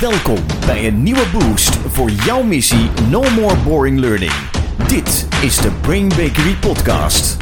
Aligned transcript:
Welkom 0.00 0.38
bij 0.66 0.86
een 0.86 1.02
nieuwe 1.02 1.26
boost 1.32 1.76
voor 1.76 2.10
jouw 2.10 2.42
missie 2.42 2.90
No 3.10 3.22
More 3.30 3.56
Boring 3.56 3.98
Learning. 3.98 4.32
Dit 4.88 5.28
is 5.42 5.56
de 5.56 5.78
Brain 5.80 6.08
Bakery 6.08 6.54
Podcast. 6.60 7.36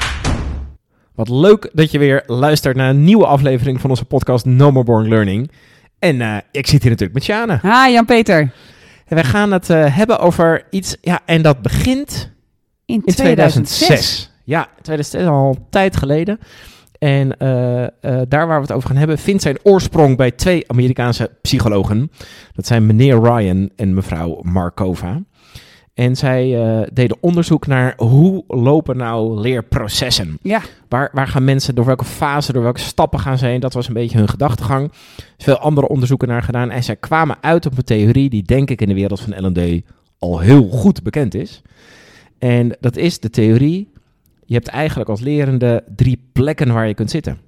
Wat 1.14 1.28
leuk 1.28 1.70
dat 1.72 1.90
je 1.90 1.98
weer 1.98 2.22
luistert 2.26 2.76
naar 2.76 2.90
een 2.90 3.04
nieuwe 3.04 3.26
aflevering 3.26 3.80
van 3.80 3.90
onze 3.90 4.04
podcast 4.04 4.44
No 4.44 4.70
More 4.70 4.84
Boring 4.84 5.08
Learning. 5.08 5.50
En 5.98 6.20
eh, 6.20 6.36
ik 6.50 6.66
zit 6.66 6.82
hier 6.82 6.90
natuurlijk 6.90 7.12
met 7.12 7.24
Sjane. 7.24 7.58
Hi 7.62 7.92
Jan-Peter. 7.92 8.40
En 9.06 9.14
wij 9.14 9.24
gaan 9.24 9.52
het 9.52 9.70
eh, 9.70 9.96
hebben 9.96 10.18
over 10.18 10.66
iets, 10.70 10.96
ja, 11.00 11.20
en 11.26 11.42
dat 11.42 11.62
begint 11.62 12.32
In, 12.84 13.02
in 13.04 13.14
2006. 13.14 14.30
Ja, 14.44 14.68
2006 14.82 15.20
is 15.20 15.26
al 15.28 15.48
een 15.48 15.64
tijd 15.70 15.96
geleden. 15.96 16.38
En 17.06 17.38
eh, 17.38 17.82
eh, 17.82 17.90
daar 18.28 18.46
waar 18.46 18.56
we 18.56 18.66
het 18.66 18.72
over 18.72 18.88
gaan 18.88 18.98
hebben, 18.98 19.18
vindt 19.18 19.42
zijn 19.42 19.58
oorsprong 19.62 20.16
bij 20.16 20.30
twee 20.30 20.70
Amerikaanse 20.70 21.30
psychologen. 21.42 22.10
Dat 22.52 22.66
zijn 22.66 22.86
meneer 22.86 23.20
Ryan 23.22 23.70
en 23.76 23.94
mevrouw 23.94 24.40
Markova. 24.42 25.22
En 25.94 26.16
zij 26.16 26.62
eh, 26.62 26.86
deden 26.92 27.16
onderzoek 27.20 27.66
naar 27.66 27.94
hoe 27.96 28.44
lopen 28.48 28.96
nou 28.96 29.40
leerprocessen. 29.40 30.38
Ja, 30.42 30.60
Waar, 30.88 31.10
waar 31.12 31.28
gaan 31.28 31.44
mensen, 31.44 31.74
door 31.74 31.84
welke 31.84 32.04
fase, 32.04 32.52
door 32.52 32.62
welke 32.62 32.80
stappen 32.80 33.20
gaan 33.20 33.38
ze 33.38 33.46
heen? 33.46 33.60
Dat 33.60 33.74
was 33.74 33.88
een 33.88 33.94
beetje 33.94 34.18
hun 34.18 34.28
gedachtegang. 34.28 34.92
Veel 35.38 35.58
andere 35.58 35.88
onderzoeken 35.88 36.28
naar 36.28 36.42
gedaan. 36.42 36.70
En 36.70 36.84
zij 36.84 36.96
kwamen 36.96 37.36
uit 37.40 37.66
op 37.66 37.76
een 37.76 37.84
theorie 37.84 38.30
die 38.30 38.42
denk 38.42 38.70
ik 38.70 38.80
in 38.80 38.88
de 38.88 38.94
wereld 38.94 39.20
van 39.20 39.46
L&D 39.46 39.82
al 40.18 40.38
heel 40.38 40.68
goed 40.68 41.02
bekend 41.02 41.34
is. 41.34 41.62
En 42.38 42.76
dat 42.80 42.96
is 42.96 43.20
de 43.20 43.30
theorie, 43.30 43.92
je 44.46 44.54
hebt 44.54 44.68
eigenlijk 44.68 45.10
als 45.10 45.20
lerende 45.20 45.84
drie 45.96 46.28
plekken 46.32 46.72
waar 46.72 46.88
je 46.88 46.94
kunt 46.94 47.10
zitten. 47.10 47.38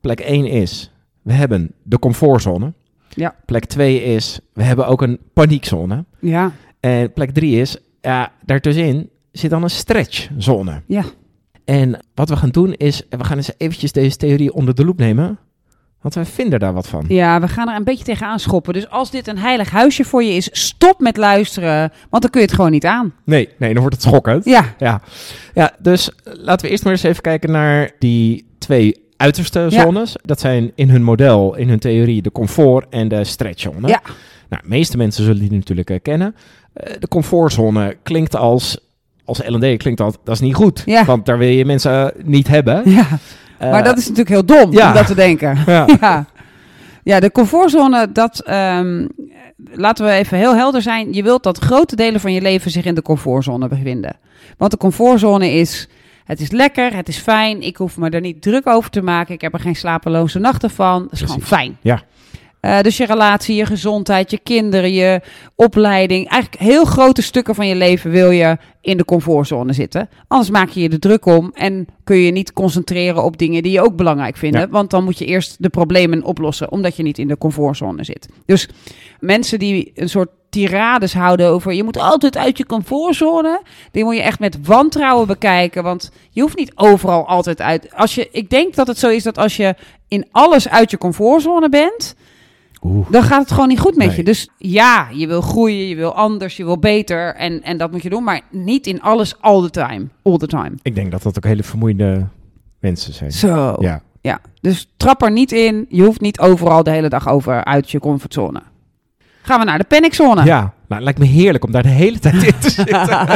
Plek 0.00 0.20
1 0.20 0.46
is, 0.46 0.92
we 1.22 1.32
hebben 1.32 1.72
de 1.82 1.98
comfortzone. 1.98 2.72
Ja. 3.14 3.34
Plek 3.44 3.64
2 3.64 4.02
is, 4.02 4.40
we 4.52 4.62
hebben 4.62 4.86
ook 4.86 5.02
een 5.02 5.18
paniekzone. 5.32 6.04
ja, 6.20 6.52
En 6.80 7.12
plek 7.12 7.30
3 7.30 7.60
is, 7.60 7.76
ja, 8.00 8.32
daartussenin 8.44 9.10
zit 9.32 9.50
dan 9.50 9.62
een 9.62 9.70
stretchzone. 9.70 10.82
ja. 10.86 11.04
En 11.64 11.98
wat 12.14 12.28
we 12.28 12.36
gaan 12.36 12.48
doen 12.50 12.72
is, 12.74 13.02
we 13.08 13.24
gaan 13.24 13.36
eens 13.36 13.52
eventjes 13.56 13.92
deze 13.92 14.16
theorie 14.16 14.52
onder 14.54 14.74
de 14.74 14.84
loep 14.84 14.98
nemen. 14.98 15.38
Want 16.00 16.14
wij 16.14 16.24
vinden 16.24 16.58
daar 16.60 16.72
wat 16.72 16.86
van. 16.88 17.04
Ja, 17.08 17.40
we 17.40 17.48
gaan 17.48 17.68
er 17.68 17.76
een 17.76 17.84
beetje 17.84 18.04
tegenaan 18.04 18.38
schoppen. 18.40 18.72
Dus 18.72 18.88
als 18.90 19.10
dit 19.10 19.26
een 19.28 19.38
heilig 19.38 19.70
huisje 19.70 20.04
voor 20.04 20.22
je 20.22 20.32
is, 20.32 20.48
stop 20.52 21.00
met 21.00 21.16
luisteren. 21.16 21.92
Want 22.10 22.22
dan 22.22 22.30
kun 22.30 22.40
je 22.40 22.46
het 22.46 22.54
gewoon 22.54 22.70
niet 22.70 22.86
aan. 22.86 23.12
Nee, 23.24 23.48
nee, 23.58 23.72
dan 23.72 23.80
wordt 23.82 23.96
het 23.96 24.04
schokkend. 24.04 24.44
Ja, 24.44 24.74
Ja, 24.78 25.00
ja 25.54 25.72
dus 25.78 26.10
laten 26.24 26.66
we 26.66 26.72
eerst 26.72 26.84
maar 26.84 26.92
eens 26.92 27.02
even 27.02 27.22
kijken 27.22 27.50
naar 27.50 27.90
die 27.98 28.46
twee 28.58 29.08
uiterste 29.16 29.66
Ja. 29.68 29.82
zones. 29.82 30.16
Dat 30.22 30.40
zijn 30.40 30.72
in 30.74 30.90
hun 30.90 31.02
model, 31.02 31.54
in 31.56 31.68
hun 31.68 31.78
theorie, 31.78 32.22
de 32.22 32.32
comfort 32.32 32.86
en 32.90 33.08
de 33.08 33.24
stretchzone. 33.24 33.88
Ja. 33.88 34.00
Nou, 34.48 34.62
de 34.62 34.68
meeste 34.68 34.96
mensen 34.96 35.24
zullen 35.24 35.40
die 35.40 35.52
natuurlijk 35.52 35.90
eh, 35.90 35.98
kennen. 36.02 36.34
Eh, 36.72 36.94
de 36.98 37.08
comfortzone 37.08 37.96
klinkt 38.02 38.36
als, 38.36 38.78
als 39.24 39.38
L&D 39.46 39.76
klinkt 39.76 39.96
dat, 39.98 40.18
dat 40.24 40.34
is 40.34 40.40
niet 40.40 40.54
goed. 40.54 40.82
Ja. 40.86 41.04
Want 41.04 41.26
daar 41.26 41.38
wil 41.38 41.48
je 41.48 41.64
mensen 41.64 42.14
eh, 42.16 42.24
niet 42.24 42.48
hebben. 42.48 42.82
ja. 42.90 43.06
Eh, 43.60 43.70
maar 43.70 43.84
dat 43.84 43.98
is 43.98 44.02
natuurlijk 44.08 44.28
heel 44.28 44.44
dom 44.44 44.72
ja. 44.72 44.88
om 44.88 44.94
dat 44.94 45.06
te 45.06 45.14
denken. 45.14 45.58
ja. 45.66 45.86
Ja. 46.00 46.26
Ja, 47.02 47.20
de 47.20 47.32
comfortzone, 47.32 48.12
dat 48.12 48.40
ehm, 48.40 49.06
laten 49.70 50.04
we 50.04 50.10
even 50.10 50.38
heel 50.38 50.54
helder 50.54 50.82
zijn. 50.82 51.12
Je 51.12 51.22
wilt 51.22 51.42
dat 51.42 51.58
grote 51.58 51.96
delen 51.96 52.20
van 52.20 52.32
je 52.32 52.40
leven 52.40 52.70
zich 52.70 52.84
in 52.84 52.94
de 52.94 53.02
comfortzone 53.02 53.68
bevinden. 53.68 54.16
Want 54.56 54.70
de 54.70 54.76
comfortzone 54.76 55.50
is, 55.50 55.88
het 56.24 56.40
is 56.40 56.50
lekker, 56.50 56.94
het 56.96 57.08
is 57.08 57.18
fijn. 57.18 57.62
Ik 57.62 57.76
hoef 57.76 57.96
me 57.96 58.10
er 58.10 58.20
niet 58.20 58.42
druk 58.42 58.66
over 58.66 58.90
te 58.90 59.02
maken. 59.02 59.34
Ik 59.34 59.40
heb 59.40 59.52
er 59.54 59.60
geen 59.60 59.76
slapeloze 59.76 60.38
nachten 60.38 60.70
van. 60.70 61.02
Het 61.02 61.12
is 61.12 61.20
gewoon 61.20 61.42
fijn. 61.42 61.76
Ja. 61.80 62.02
Eh, 62.60 62.80
dus 62.80 62.96
je 62.96 63.06
relatie, 63.06 63.56
je 63.56 63.66
gezondheid, 63.66 64.30
je 64.30 64.38
kinderen, 64.42 64.92
je 64.92 65.20
opleiding. 65.54 66.28
Eigenlijk 66.28 66.62
heel 66.62 66.84
grote 66.84 67.22
stukken 67.22 67.54
van 67.54 67.66
je 67.66 67.74
leven 67.74 68.10
wil 68.10 68.30
je 68.30 68.56
in 68.80 68.96
de 68.96 69.04
comfortzone 69.04 69.72
zitten. 69.72 70.08
Anders 70.28 70.50
maak 70.50 70.68
je 70.68 70.80
je 70.80 70.88
er 70.88 70.98
druk 70.98 71.26
om 71.26 71.50
en 71.54 71.86
kun 72.04 72.16
je 72.16 72.24
je 72.24 72.32
niet 72.32 72.52
concentreren 72.52 73.24
op 73.24 73.38
dingen 73.38 73.62
die 73.62 73.72
je 73.72 73.82
ook 73.82 73.96
belangrijk 73.96 74.36
vinden. 74.36 74.60
Ja. 74.60 74.68
Want 74.68 74.90
dan 74.90 75.04
moet 75.04 75.18
je 75.18 75.24
eerst 75.24 75.56
de 75.58 75.68
problemen 75.68 76.22
oplossen, 76.22 76.70
omdat 76.70 76.96
je 76.96 77.02
niet 77.02 77.18
in 77.18 77.28
de 77.28 77.38
comfortzone 77.38 78.04
zit. 78.04 78.28
Dus 78.46 78.68
mensen 79.20 79.58
die 79.58 79.92
een 79.94 80.08
soort 80.08 80.30
tirades 80.50 81.14
houden 81.14 81.48
over 81.48 81.72
je 81.72 81.84
moet 81.84 81.98
altijd 81.98 82.36
uit 82.36 82.58
je 82.58 82.66
comfortzone, 82.66 83.62
die 83.92 84.04
moet 84.04 84.16
je 84.16 84.22
echt 84.22 84.38
met 84.38 84.66
wantrouwen 84.66 85.26
bekijken. 85.26 85.82
Want 85.82 86.10
je 86.30 86.40
hoeft 86.40 86.56
niet 86.56 86.72
overal 86.74 87.26
altijd 87.26 87.60
uit. 87.60 87.94
Als 87.94 88.14
je, 88.14 88.28
ik 88.32 88.50
denk 88.50 88.74
dat 88.74 88.86
het 88.86 88.98
zo 88.98 89.08
is 89.08 89.22
dat 89.22 89.38
als 89.38 89.56
je 89.56 89.74
in 90.08 90.26
alles 90.30 90.68
uit 90.68 90.90
je 90.90 90.98
comfortzone 90.98 91.68
bent, 91.68 92.14
Oeh. 92.82 93.06
dan 93.10 93.22
gaat 93.22 93.40
het 93.40 93.50
gewoon 93.52 93.68
niet 93.68 93.80
goed 93.80 93.96
met 93.96 94.06
Nee. 94.06 94.16
je. 94.16 94.24
Dus 94.24 94.48
ja, 94.58 95.08
je 95.12 95.26
wil 95.26 95.40
groeien, 95.40 95.88
je 95.88 95.94
wil 95.94 96.14
anders, 96.14 96.56
je 96.56 96.64
wil 96.64 96.78
beter. 96.78 97.34
En, 97.34 97.62
en 97.62 97.76
dat 97.76 97.90
moet 97.90 98.02
je 98.02 98.10
doen, 98.10 98.24
maar 98.24 98.40
niet 98.50 98.86
in 98.86 99.02
alles 99.02 99.34
all 99.40 99.62
the 99.62 99.70
time. 99.70 100.06
All 100.22 100.36
the 100.36 100.46
time. 100.46 100.72
Ik 100.82 100.94
denk 100.94 101.10
dat 101.10 101.22
dat 101.22 101.36
ook 101.36 101.44
hele 101.44 101.62
vermoeide 101.62 102.26
mensen 102.78 103.12
zijn. 103.14 103.32
Zo. 103.32 103.76
Ja. 103.78 104.02
Ja. 104.20 104.40
Dus 104.60 104.88
trap 104.96 105.22
er 105.22 105.30
niet 105.30 105.52
in. 105.52 105.86
Je 105.88 106.02
hoeft 106.02 106.20
niet 106.20 106.40
overal 106.40 106.82
de 106.82 106.90
hele 106.90 107.08
dag 107.08 107.28
over 107.28 107.64
uit 107.64 107.90
je 107.90 107.98
comfortzone. 108.00 108.62
Gaan 109.42 109.58
we 109.58 109.64
naar 109.64 109.78
de 109.78 109.84
paniczone. 109.84 110.44
Ja, 110.44 110.60
nou, 110.60 110.72
het 110.88 111.02
lijkt 111.02 111.18
me 111.18 111.24
heerlijk 111.26 111.64
om 111.64 111.70
daar 111.72 111.82
de 111.82 111.88
hele 111.88 112.18
tijd 112.18 112.42
in 112.42 112.52
te 112.60 112.70
zitten. 112.80 113.26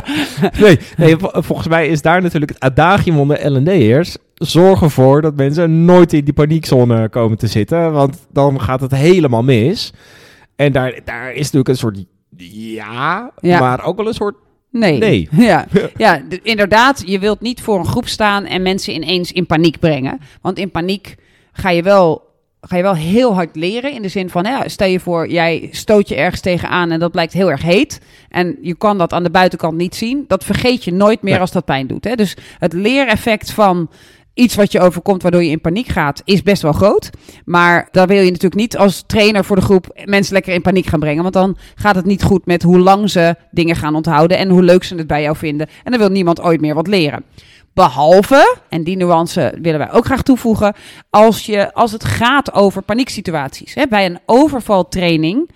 nee, 0.60 0.78
nee, 0.96 1.16
vol- 1.16 1.42
volgens 1.42 1.68
mij 1.68 1.86
is 1.88 2.02
daar 2.02 2.22
natuurlijk 2.22 2.52
het 2.52 2.62
adagium 2.62 3.18
onder 3.18 3.52
L&D'ers. 3.52 4.16
Zorg 4.34 4.82
ervoor 4.82 5.22
dat 5.22 5.36
mensen 5.36 5.84
nooit 5.84 6.12
in 6.12 6.24
die 6.24 6.32
paniekzone 6.34 7.08
komen 7.08 7.38
te 7.38 7.46
zitten. 7.46 7.92
Want 7.92 8.26
dan 8.32 8.60
gaat 8.60 8.80
het 8.80 8.90
helemaal 8.94 9.42
mis. 9.42 9.92
En 10.56 10.72
daar, 10.72 11.00
daar 11.04 11.32
is 11.32 11.42
natuurlijk 11.42 11.68
een 11.68 11.76
soort 11.76 12.04
ja, 12.36 13.30
Ja. 13.40 13.58
maar 13.60 13.84
ook 13.84 13.96
wel 13.96 14.06
een 14.06 14.14
soort 14.14 14.36
Nee. 14.70 14.98
nee. 14.98 15.28
Ja, 15.50 15.66
ja 15.96 16.20
inderdaad. 16.42 17.02
Je 17.06 17.18
wilt 17.18 17.40
niet 17.40 17.60
voor 17.60 17.78
een 17.78 17.86
groep 17.86 18.08
staan 18.08 18.44
en 18.44 18.62
mensen 18.62 18.94
ineens 18.94 19.32
in 19.32 19.46
paniek 19.46 19.78
brengen. 19.78 20.20
Want 20.40 20.58
in 20.58 20.70
paniek 20.70 21.14
ga 21.52 21.70
je 21.70 21.82
wel, 21.82 22.22
ga 22.66 22.76
je 22.76 22.82
wel 22.82 22.94
heel 22.94 23.34
hard 23.34 23.56
leren. 23.56 23.92
In 23.92 24.02
de 24.02 24.08
zin 24.08 24.30
van, 24.30 24.44
ja, 24.44 24.68
stel 24.68 24.88
je 24.88 25.00
voor, 25.00 25.28
jij 25.28 25.68
stoot 25.70 26.08
je 26.08 26.14
ergens 26.14 26.40
tegenaan 26.40 26.90
en 26.90 27.00
dat 27.00 27.12
blijkt 27.12 27.32
heel 27.32 27.50
erg 27.50 27.62
heet. 27.62 28.00
En 28.28 28.58
je 28.60 28.74
kan 28.74 28.98
dat 28.98 29.12
aan 29.12 29.22
de 29.22 29.30
buitenkant 29.30 29.76
niet 29.76 29.94
zien. 29.94 30.24
Dat 30.26 30.44
vergeet 30.44 30.84
je 30.84 30.92
nooit 30.92 31.22
meer 31.22 31.40
als 31.40 31.52
dat 31.52 31.64
pijn 31.64 31.86
doet. 31.86 32.04
Hè? 32.04 32.14
Dus 32.14 32.36
het 32.58 32.72
leereffect 32.72 33.50
van 33.50 33.88
iets 34.34 34.54
wat 34.54 34.72
je 34.72 34.80
overkomt 34.80 35.22
waardoor 35.22 35.42
je 35.42 35.50
in 35.50 35.60
paniek 35.60 35.86
gaat, 35.86 36.22
is 36.24 36.42
best 36.42 36.62
wel 36.62 36.72
groot. 36.72 37.10
Maar 37.44 37.88
daar 37.90 38.06
wil 38.06 38.20
je 38.20 38.30
natuurlijk 38.30 38.54
niet 38.54 38.76
als 38.76 39.04
trainer 39.06 39.44
voor 39.44 39.56
de 39.56 39.62
groep 39.62 40.02
mensen 40.04 40.32
lekker 40.32 40.54
in 40.54 40.62
paniek 40.62 40.86
gaan 40.86 41.00
brengen. 41.00 41.22
Want 41.22 41.34
dan 41.34 41.56
gaat 41.74 41.94
het 41.94 42.04
niet 42.04 42.22
goed 42.22 42.46
met 42.46 42.62
hoe 42.62 42.78
lang 42.78 43.10
ze 43.10 43.36
dingen 43.50 43.76
gaan 43.76 43.94
onthouden 43.94 44.38
en 44.38 44.48
hoe 44.48 44.62
leuk 44.62 44.84
ze 44.84 44.94
het 44.94 45.06
bij 45.06 45.22
jou 45.22 45.36
vinden. 45.36 45.68
En 45.84 45.90
dan 45.90 46.00
wil 46.00 46.10
niemand 46.10 46.40
ooit 46.40 46.60
meer 46.60 46.74
wat 46.74 46.86
leren. 46.86 47.24
Behalve, 47.74 48.56
en 48.68 48.84
die 48.84 48.96
nuance 48.96 49.58
willen 49.62 49.78
wij 49.78 49.92
ook 49.92 50.04
graag 50.04 50.22
toevoegen, 50.22 50.74
als, 51.10 51.46
je, 51.46 51.72
als 51.74 51.92
het 51.92 52.04
gaat 52.04 52.52
over 52.52 52.82
panieksituaties. 52.82 53.74
Hè, 53.74 53.86
bij 53.86 54.06
een 54.06 54.18
overvaltraining 54.26 55.50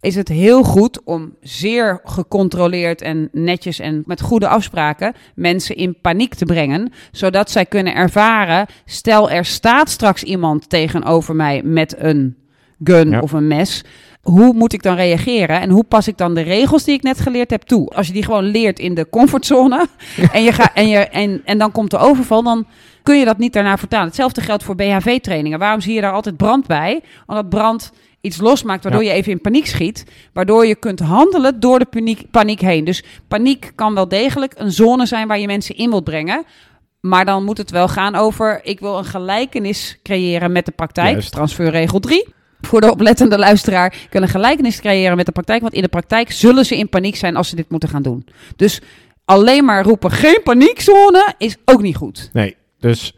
is 0.00 0.14
het 0.14 0.28
heel 0.28 0.62
goed 0.62 1.02
om 1.04 1.34
zeer 1.40 2.00
gecontroleerd 2.04 3.02
en 3.02 3.28
netjes 3.32 3.78
en 3.78 4.02
met 4.06 4.20
goede 4.20 4.48
afspraken 4.48 5.14
mensen 5.34 5.76
in 5.76 6.00
paniek 6.00 6.34
te 6.34 6.44
brengen, 6.44 6.92
zodat 7.12 7.50
zij 7.50 7.66
kunnen 7.66 7.94
ervaren, 7.94 8.66
stel 8.84 9.30
er 9.30 9.44
staat 9.44 9.90
straks 9.90 10.22
iemand 10.22 10.68
tegenover 10.68 11.36
mij 11.36 11.62
met 11.64 11.94
een 11.98 12.36
gun 12.84 13.10
Ja. 13.10 13.20
of 13.20 13.32
een 13.32 13.46
mes, 13.46 13.84
hoe 14.22 14.52
moet 14.54 14.72
ik 14.72 14.82
dan 14.82 14.94
reageren 14.94 15.60
en 15.60 15.70
hoe 15.70 15.84
pas 15.84 16.08
ik 16.08 16.16
dan 16.16 16.34
de 16.34 16.40
regels 16.40 16.84
die 16.84 16.94
ik 16.94 17.02
net 17.02 17.20
geleerd 17.20 17.50
heb 17.50 17.62
toe? 17.62 17.88
Als 17.88 18.06
je 18.06 18.12
die 18.12 18.24
gewoon 18.24 18.44
leert 18.44 18.78
in 18.78 18.94
de 18.94 19.08
comfortzone 19.10 19.86
en, 20.32 20.42
je 20.42 20.52
gaat 20.52 20.70
en, 20.74 20.88
je, 20.88 20.98
en, 20.98 21.42
en 21.44 21.58
dan 21.58 21.72
komt 21.72 21.90
de 21.90 21.98
overval, 21.98 22.42
dan 22.42 22.66
kun 23.02 23.18
je 23.18 23.24
dat 23.24 23.38
niet 23.38 23.52
daarna 23.52 23.78
vertalen. 23.78 24.06
Hetzelfde 24.06 24.40
geldt 24.40 24.62
voor 24.62 24.74
BHV-trainingen. 24.74 25.58
Waarom 25.58 25.80
zie 25.80 25.94
je 25.94 26.00
daar 26.00 26.12
altijd 26.12 26.36
brand 26.36 26.66
bij? 26.66 27.00
Omdat 27.26 27.48
brand 27.48 27.92
iets 28.20 28.40
losmaakt 28.40 28.82
waardoor 28.82 29.04
je 29.04 29.10
even 29.10 29.32
in 29.32 29.40
paniek 29.40 29.66
schiet, 29.66 30.04
waardoor 30.32 30.66
je 30.66 30.74
kunt 30.74 31.00
handelen 31.00 31.60
door 31.60 31.78
de 31.78 31.84
paniek, 31.84 32.30
paniek 32.30 32.60
heen. 32.60 32.84
Dus 32.84 33.04
paniek 33.28 33.72
kan 33.74 33.94
wel 33.94 34.08
degelijk 34.08 34.52
een 34.56 34.72
zone 34.72 35.06
zijn 35.06 35.28
waar 35.28 35.38
je 35.38 35.46
mensen 35.46 35.76
in 35.76 35.90
wilt 35.90 36.04
brengen. 36.04 36.44
Maar 37.00 37.24
dan 37.24 37.44
moet 37.44 37.58
het 37.58 37.70
wel 37.70 37.88
gaan 37.88 38.14
over, 38.14 38.60
ik 38.62 38.80
wil 38.80 38.98
een 38.98 39.04
gelijkenis 39.04 39.98
creëren 40.02 40.52
met 40.52 40.64
de 40.66 40.72
praktijk. 40.72 41.10
Juist. 41.10 41.32
Transferregel 41.32 42.00
3. 42.00 42.38
Voor 42.60 42.80
de 42.80 42.90
oplettende 42.90 43.38
luisteraar. 43.38 43.94
Een 44.10 44.28
gelijkenis 44.28 44.80
creëren 44.80 45.16
met 45.16 45.26
de 45.26 45.32
praktijk. 45.32 45.60
Want 45.60 45.74
in 45.74 45.82
de 45.82 45.88
praktijk 45.88 46.30
zullen 46.32 46.64
ze 46.64 46.76
in 46.76 46.88
paniek 46.88 47.16
zijn 47.16 47.36
als 47.36 47.48
ze 47.48 47.56
dit 47.56 47.70
moeten 47.70 47.88
gaan 47.88 48.02
doen. 48.02 48.26
Dus 48.56 48.80
alleen 49.24 49.64
maar 49.64 49.84
roepen 49.84 50.10
geen 50.10 50.40
paniekzone 50.44 51.34
is 51.38 51.56
ook 51.64 51.82
niet 51.82 51.96
goed. 51.96 52.30
Nee, 52.32 52.56
dus 52.78 53.14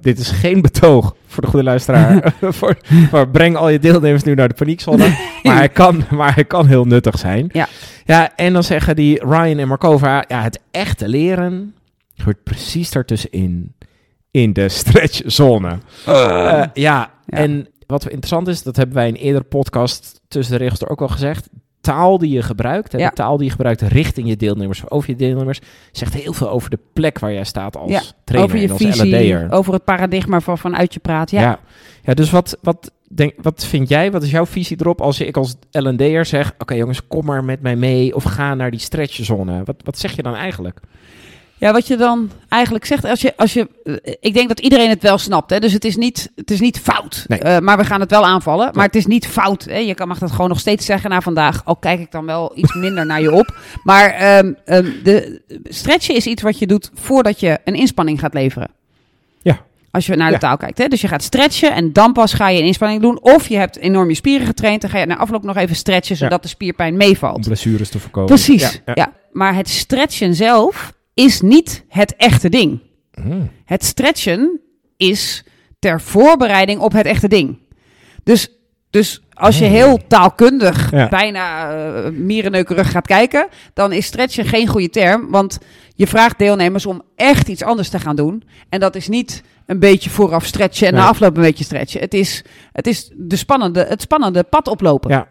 dit 0.00 0.18
is 0.18 0.30
geen 0.30 0.62
betoog 0.62 1.14
voor 1.26 1.42
de 1.42 1.48
goede 1.48 1.64
luisteraar. 1.64 2.32
voor, 2.58 2.76
voor 3.10 3.28
breng 3.28 3.56
al 3.56 3.68
je 3.68 3.78
deelnemers 3.78 4.22
nu 4.22 4.34
naar 4.34 4.48
de 4.48 4.54
paniekzone. 4.54 5.16
maar, 5.42 5.56
hij 5.56 5.68
kan, 5.68 6.04
maar 6.10 6.34
hij 6.34 6.44
kan 6.44 6.66
heel 6.66 6.84
nuttig 6.84 7.18
zijn. 7.18 7.48
Ja. 7.52 7.68
ja, 8.04 8.36
en 8.36 8.52
dan 8.52 8.62
zeggen 8.64 8.96
die 8.96 9.24
Ryan 9.24 9.58
en 9.58 9.68
Markova... 9.68 10.24
Ja, 10.28 10.42
het 10.42 10.60
echte 10.70 11.08
leren 11.08 11.74
hoort 12.24 12.42
precies 12.42 12.90
daartussenin. 12.90 13.74
In 14.30 14.52
de 14.52 14.68
stretchzone. 14.68 15.78
Eh, 16.06 16.12
ja, 16.14 16.68
Ja. 16.74 17.10
en 17.26 17.68
wat 18.02 18.08
interessant 18.08 18.48
is, 18.48 18.62
dat 18.62 18.76
hebben 18.76 18.94
wij 18.96 19.08
in 19.08 19.14
eerder 19.14 19.44
podcast 19.44 20.20
tussen 20.28 20.58
de 20.58 20.62
regels 20.62 20.80
er 20.80 20.88
ook 20.88 21.00
al 21.02 21.08
gezegd. 21.08 21.48
Taal 21.80 22.18
die 22.18 22.30
je 22.30 22.42
gebruikt, 22.42 22.92
hè, 22.92 22.98
Ja. 22.98 23.08
de 23.08 23.14
taal 23.14 23.36
die 23.36 23.46
je 23.46 23.50
gebruikt 23.50 23.80
richting 23.80 24.28
je 24.28 24.36
deelnemers 24.36 24.82
of 24.82 24.90
over 24.90 25.10
je 25.10 25.16
deelnemers, 25.16 25.60
zegt 25.92 26.14
heel 26.14 26.32
veel 26.32 26.50
over 26.50 26.70
de 26.70 26.78
plek 26.92 27.18
waar 27.18 27.32
jij 27.32 27.44
staat 27.44 27.76
als 27.76 27.90
Ja, 27.90 28.02
trainer 28.24 28.48
over 28.50 28.60
je 28.62 28.66
en 28.66 28.72
als 28.72 29.00
visie, 29.00 29.50
over 29.50 29.72
het 29.72 29.84
paradigma 29.84 30.40
van 30.40 30.58
vanuit 30.58 30.94
je 30.94 31.00
praat. 31.00 31.30
Ja. 31.30 31.40
Ja. 31.40 31.60
ja. 32.02 32.14
dus 32.14 32.30
wat, 32.30 32.58
wat, 32.62 32.92
denk, 33.08 33.32
wat 33.42 33.64
vind 33.64 33.88
jij, 33.88 34.10
wat 34.10 34.22
is 34.22 34.30
jouw 34.30 34.46
visie 34.46 34.76
erop 34.80 35.00
als 35.00 35.20
ik 35.20 35.36
als 35.36 35.54
L&D'er 35.70 36.24
zeg, 36.24 36.54
oké 36.58 36.74
jongens, 36.74 37.06
kom 37.06 37.24
maar 37.24 37.44
met 37.44 37.60
mij 37.60 37.76
mee 37.76 38.14
of 38.14 38.22
ga 38.22 38.54
naar 38.54 38.70
die 38.70 38.80
stretchzone. 38.80 39.62
Wat, 39.64 39.76
wat 39.84 39.98
zeg 39.98 40.16
je 40.16 40.22
dan 40.22 40.34
eigenlijk? 40.34 40.80
Ja, 41.64 41.72
wat 41.72 41.86
je 41.86 41.96
dan 41.96 42.30
eigenlijk 42.48 42.84
zegt, 42.84 43.04
als 43.04 43.20
je, 43.20 43.36
als 43.36 43.52
je, 43.52 43.68
eh, 43.84 44.14
ik 44.20 44.34
denk 44.34 44.48
dat 44.48 44.60
iedereen 44.60 44.88
het 44.88 45.02
wel 45.02 45.18
snapt. 45.18 45.50
Hè? 45.50 45.58
Dus 45.58 45.72
het 45.72 45.84
is 45.84 45.96
niet, 45.96 46.30
het 46.36 46.50
is 46.50 46.60
niet 46.60 46.78
fout. 46.78 47.24
Nee. 47.28 47.38
Eh, 47.38 47.58
maar 47.58 47.76
we 47.76 47.84
gaan 47.84 48.00
het 48.00 48.10
wel 48.10 48.24
aanvallen. 48.24 48.70
Maar 48.72 48.86
het 48.86 48.94
is 48.94 49.06
niet 49.06 49.26
fout. 49.26 49.64
Hè? 49.64 49.76
Je 49.76 49.94
kan, 49.94 50.08
mag 50.08 50.18
dat 50.18 50.30
gewoon 50.30 50.48
nog 50.48 50.58
steeds 50.58 50.86
zeggen 50.86 51.10
na 51.10 51.20
vandaag. 51.20 51.64
Al 51.64 51.76
kijk 51.76 52.00
ik 52.00 52.10
dan 52.10 52.26
wel 52.26 52.52
iets 52.54 52.74
minder 52.74 53.06
naar 53.06 53.20
je 53.20 53.32
op. 53.32 53.58
Maar 53.82 54.10
ehm, 54.10 54.52
ehm, 54.64 54.90
de 55.02 55.42
stretchen 55.64 56.14
is 56.14 56.26
iets 56.26 56.42
wat 56.42 56.58
je 56.58 56.66
doet 56.66 56.90
voordat 56.94 57.40
je 57.40 57.58
een 57.64 57.74
inspanning 57.74 58.20
gaat 58.20 58.34
leveren. 58.34 58.70
Ja. 59.42 59.60
Als 59.90 60.06
je 60.06 60.16
naar 60.16 60.28
de 60.28 60.32
Ja. 60.32 60.38
taal 60.38 60.56
kijkt. 60.56 60.78
Hè? 60.78 60.88
Dus 60.88 61.00
je 61.00 61.08
gaat 61.08 61.22
stretchen 61.22 61.72
en 61.74 61.92
dan 61.92 62.12
pas 62.12 62.32
ga 62.34 62.48
je 62.48 62.58
een 62.58 62.66
inspanning 62.66 63.02
doen. 63.02 63.20
Of 63.22 63.48
je 63.48 63.56
hebt 63.56 63.76
enorm 63.76 64.08
je 64.08 64.14
spieren 64.14 64.46
getraind. 64.46 64.80
Dan 64.80 64.90
ga 64.90 64.98
je 64.98 65.06
na 65.06 65.16
afloop 65.16 65.42
nog 65.42 65.56
even 65.56 65.76
stretchen, 65.76 66.16
zodat 66.16 66.42
de 66.42 66.48
spierpijn 66.48 66.96
meevalt. 66.96 67.36
Om 67.36 67.42
blessures 67.42 67.88
te 67.88 67.98
voorkomen. 67.98 68.28
Precies. 68.28 68.80
Ja. 68.94 69.12
Maar 69.32 69.54
het 69.54 69.68
stretchen 69.68 70.34
zelf 70.34 70.92
is 71.14 71.40
niet 71.40 71.84
het 71.88 72.16
echte 72.16 72.48
ding. 72.48 72.80
Hmm. 73.22 73.50
Het 73.64 73.84
stretchen 73.84 74.60
is 74.96 75.44
ter 75.78 76.00
voorbereiding 76.00 76.80
op 76.80 76.92
het 76.92 77.06
echte 77.06 77.28
ding. 77.28 77.58
Dus, 78.24 78.48
dus 78.90 79.22
als 79.32 79.58
je 79.58 79.64
heel 79.64 79.98
taalkundig, 80.06 80.90
Ja. 80.90 81.08
bijna 81.08 81.66
mierenneukerig 82.10 82.90
gaat 82.90 83.06
kijken, 83.06 83.46
dan 83.74 83.92
is 83.92 84.06
stretchen 84.06 84.44
geen 84.44 84.66
goede 84.66 84.90
term. 84.90 85.30
Want 85.30 85.58
je 85.94 86.06
vraagt 86.06 86.38
deelnemers 86.38 86.86
om 86.86 87.02
echt 87.16 87.48
iets 87.48 87.62
anders 87.62 87.88
te 87.88 87.98
gaan 87.98 88.16
doen. 88.16 88.42
En 88.68 88.80
dat 88.80 88.94
is 88.94 89.08
niet 89.08 89.42
een 89.66 89.78
beetje 89.78 90.10
vooraf 90.10 90.44
stretchen 90.44 90.86
en 90.86 90.92
Nee. 90.94 91.02
na 91.02 91.08
afloop 91.08 91.36
een 91.36 91.42
beetje 91.42 91.64
stretchen. 91.64 92.00
Het 92.00 92.14
is, 92.14 92.44
het 92.72 92.86
is 92.86 93.10
de 93.16 93.36
spannende, 93.36 93.84
het 93.88 94.00
spannende 94.00 94.42
pad 94.42 94.68
oplopen. 94.68 95.10
Ja. 95.10 95.26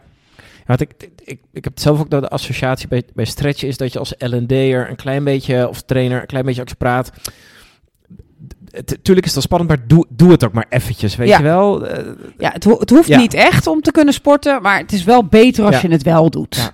Want 0.66 0.82
ik, 0.82 0.92
ik, 1.24 1.40
ik 1.54 1.64
heb 1.64 1.80
zelf 1.80 2.00
ook 2.00 2.10
dat 2.10 2.22
de 2.22 2.30
associatie 2.30 2.88
bij, 2.88 3.04
bij 3.14 3.26
stretchen 3.26 3.68
is 3.68 3.78
dat 3.78 3.94
je 3.94 4.00
als 4.00 4.14
L&D'er 4.18 4.90
een 4.90 4.96
klein 4.96 5.24
beetje, 5.24 5.70
of 5.70 5.82
trainer, 5.82 6.22
een 6.22 6.28
klein 6.28 6.46
beetje 6.46 6.62
als 6.62 6.70
je 6.70 6.76
praat. 6.76 7.12
Het- 8.72 8.98
Tuurlijk 9.02 9.26
is 9.28 9.34
dat 9.34 9.44
spannend, 9.44 9.70
maar 9.70 9.88
doe, 9.88 10.06
doe 10.10 10.32
het 10.32 10.44
ook 10.46 10.54
maar 10.54 10.66
eventjes, 10.70 11.16
weet 11.16 11.28
Ja. 11.28 11.38
je 11.38 11.44
wel? 11.44 11.88
Ja, 12.38 12.52
het, 12.52 12.64
ho- 12.64 12.80
het 12.80 12.90
hoeft 12.90 13.08
Ja. 13.08 13.18
niet 13.18 13.34
echt 13.34 13.68
om 13.68 13.82
te 13.82 13.92
kunnen 13.92 14.14
sporten, 14.14 14.62
maar 14.62 14.78
het 14.78 14.92
is 14.94 15.04
wel 15.04 15.26
beter 15.26 15.66
als 15.66 15.76
Ja. 15.76 15.82
je 15.82 15.88
het 15.94 16.04
wel 16.04 16.30
doet. 16.30 16.56
Ja. 16.56 16.72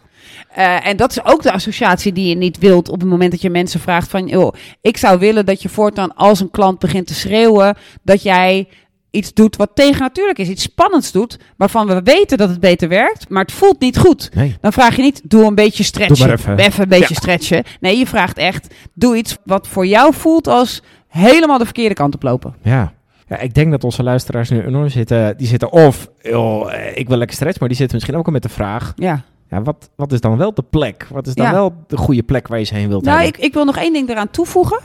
Eh, 0.50 0.88
en 0.88 0.97
dat 0.97 1.12
is 1.12 1.25
ook 1.25 1.41
de 1.44 1.51
associatie 1.51 2.13
die 2.13 2.27
je 2.30 2.36
niet 2.36 2.57
wilt 2.57 2.89
op 2.89 3.00
het 3.00 3.09
moment 3.09 3.31
dat 3.31 3.41
je 3.41 3.50
mensen 3.50 3.80
vraagt 3.80 4.09
van... 4.09 4.27
Joh, 4.27 4.53
ik 4.81 4.97
zou 4.97 5.19
willen 5.19 5.45
dat 5.45 5.62
je 5.62 5.69
voortaan 5.69 6.15
als 6.15 6.39
een 6.39 6.51
klant 6.51 6.80
begint 6.80 7.07
te 7.07 7.13
schreeuwen... 7.13 7.75
dat 8.03 8.21
jij 8.24 8.68
iets 9.11 9.33
doet 9.33 9.56
wat 9.56 9.69
tegennatuurlijk 9.73 10.38
is, 10.38 10.47
iets 10.50 10.63
spannends 10.63 11.11
doet... 11.11 11.38
waarvan 11.57 11.88
we 11.88 12.01
weten 12.03 12.38
dat 12.38 12.50
het 12.50 12.59
beter 12.59 12.89
werkt, 12.89 13.29
maar 13.29 13.41
het 13.41 13.51
voelt 13.51 13.79
niet 13.79 13.97
goed. 13.97 14.29
nee. 14.33 14.57
Dan 14.61 14.73
vraag 14.73 14.95
je 14.95 15.01
niet, 15.01 15.21
doe 15.29 15.44
een 15.45 15.56
beetje 15.56 15.83
stretchen. 15.83 16.27
Doe 16.27 16.38
maar 16.47 16.57
even. 16.59 16.81
een 16.81 16.89
beetje 16.89 17.15
stretchen. 17.15 17.63
Nee, 17.79 17.97
je 17.97 18.07
vraagt 18.07 18.38
echt, 18.38 18.73
doe 18.94 19.17
iets 19.17 19.38
wat 19.45 19.67
voor 19.67 19.85
jou 19.88 20.13
voelt 20.13 20.47
als 20.47 20.81
helemaal 21.07 21.57
de 21.57 21.63
verkeerde 21.65 21.95
kant 21.95 22.15
op 22.15 22.23
lopen. 22.23 22.56
Ja. 22.63 22.94
ja, 23.27 23.38
ik 23.39 23.53
denk 23.53 23.71
dat 23.71 23.83
onze 23.83 24.03
luisteraars 24.03 24.50
nu 24.50 24.61
enorm 24.65 24.89
zitten. 24.89 25.38
Die 25.38 25.47
zitten 25.47 25.71
of, 25.71 26.09
joh, 26.21 26.73
eh, 26.73 26.97
ik 26.97 27.07
wil 27.07 27.17
lekker 27.17 27.35
stretchen, 27.35 27.59
maar 27.59 27.69
die 27.69 27.77
zitten 27.77 27.95
misschien 27.95 28.17
ook 28.17 28.25
al 28.25 28.31
met 28.31 28.44
de 28.44 28.50
vraag... 28.50 28.94
Ja. 28.95 29.21
Ja, 29.50 29.62
wat, 29.62 29.89
wat 29.95 30.12
is 30.12 30.21
dan 30.21 30.38
wel 30.38 30.53
de 30.53 30.63
plek? 30.69 31.07
Wat 31.12 31.27
is 31.27 31.33
dan 31.33 31.45
Ja. 31.45 31.51
wel 31.51 31.73
de 31.88 31.97
goede 31.97 32.23
plek 32.23 32.47
waar 32.47 32.59
je 32.59 32.65
ze 32.65 32.75
heen 32.75 32.88
wilt 32.88 33.03
Nou, 33.03 33.21
hebben? 33.21 33.39
ik, 33.39 33.45
ik 33.45 33.53
wil 33.53 33.65
nog 33.65 33.77
één 33.77 33.94
ding 33.94 34.09
eraan 34.09 34.29
toevoegen. 34.29 34.79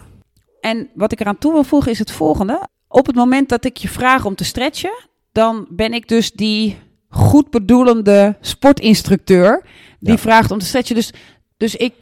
En 0.60 0.88
wat 0.94 1.12
ik 1.12 1.20
eraan 1.20 1.38
toe 1.38 1.52
wil 1.52 1.64
voegen 1.64 1.90
is 1.92 1.98
het 1.98 2.10
volgende. 2.10 2.68
Op 2.94 3.06
het 3.06 3.14
moment 3.16 3.48
dat 3.48 3.64
ik 3.64 3.76
je 3.76 3.88
vraag 3.88 4.24
om 4.24 4.34
te 4.34 4.44
stretchen, 4.44 4.94
dan 5.32 5.66
ben 5.70 5.92
ik 5.92 6.08
dus 6.08 6.32
die 6.32 6.78
goed 7.08 7.50
bedoelende 7.50 8.36
sportinstructeur 8.40 9.62
die 10.00 10.12
Ja. 10.12 10.18
vraagt 10.18 10.50
om 10.50 10.58
te 10.58 10.64
stretchen. 10.64 10.94
Dus, 10.94 11.12
dus 11.56 11.76
ik 11.76 11.92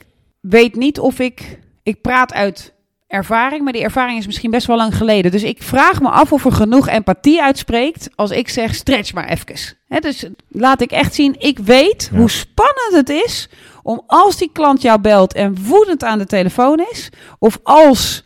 weet 0.40 0.74
niet 0.76 0.98
of 0.98 1.18
ik. 1.18 1.58
Ik 1.82 2.00
praat 2.00 2.32
uit 2.32 2.72
ervaring, 3.06 3.64
maar 3.64 3.72
die 3.72 3.82
ervaring 3.82 4.18
is 4.18 4.26
misschien 4.26 4.50
best 4.50 4.66
wel 4.66 4.76
lang 4.76 4.96
geleden. 4.96 5.30
Dus 5.30 5.42
ik 5.42 5.62
vraag 5.62 6.00
me 6.00 6.08
af 6.08 6.32
of 6.32 6.44
er 6.44 6.52
genoeg 6.52 6.88
empathie 6.88 7.42
uitspreekt 7.42 8.08
als 8.14 8.30
ik 8.30 8.48
zeg 8.48 8.74
stretch 8.74 9.12
maar 9.12 9.28
even. 9.28 9.76
Hè, 9.88 9.98
dus 9.98 10.26
laat 10.48 10.80
ik 10.80 10.90
echt 10.90 11.14
zien, 11.14 11.34
ik 11.38 11.58
weet 11.58 12.08
Ja. 12.12 12.18
hoe 12.18 12.30
spannend 12.30 12.92
het 12.92 13.08
is 13.08 13.48
om 13.82 14.02
als 14.06 14.36
die 14.36 14.50
klant 14.52 14.82
jou 14.82 15.00
belt 15.00 15.32
en 15.34 15.64
woedend 15.64 16.04
aan 16.04 16.18
de 16.18 16.26
telefoon 16.26 16.84
is, 16.90 17.08
of 17.38 17.58
als 17.62 18.22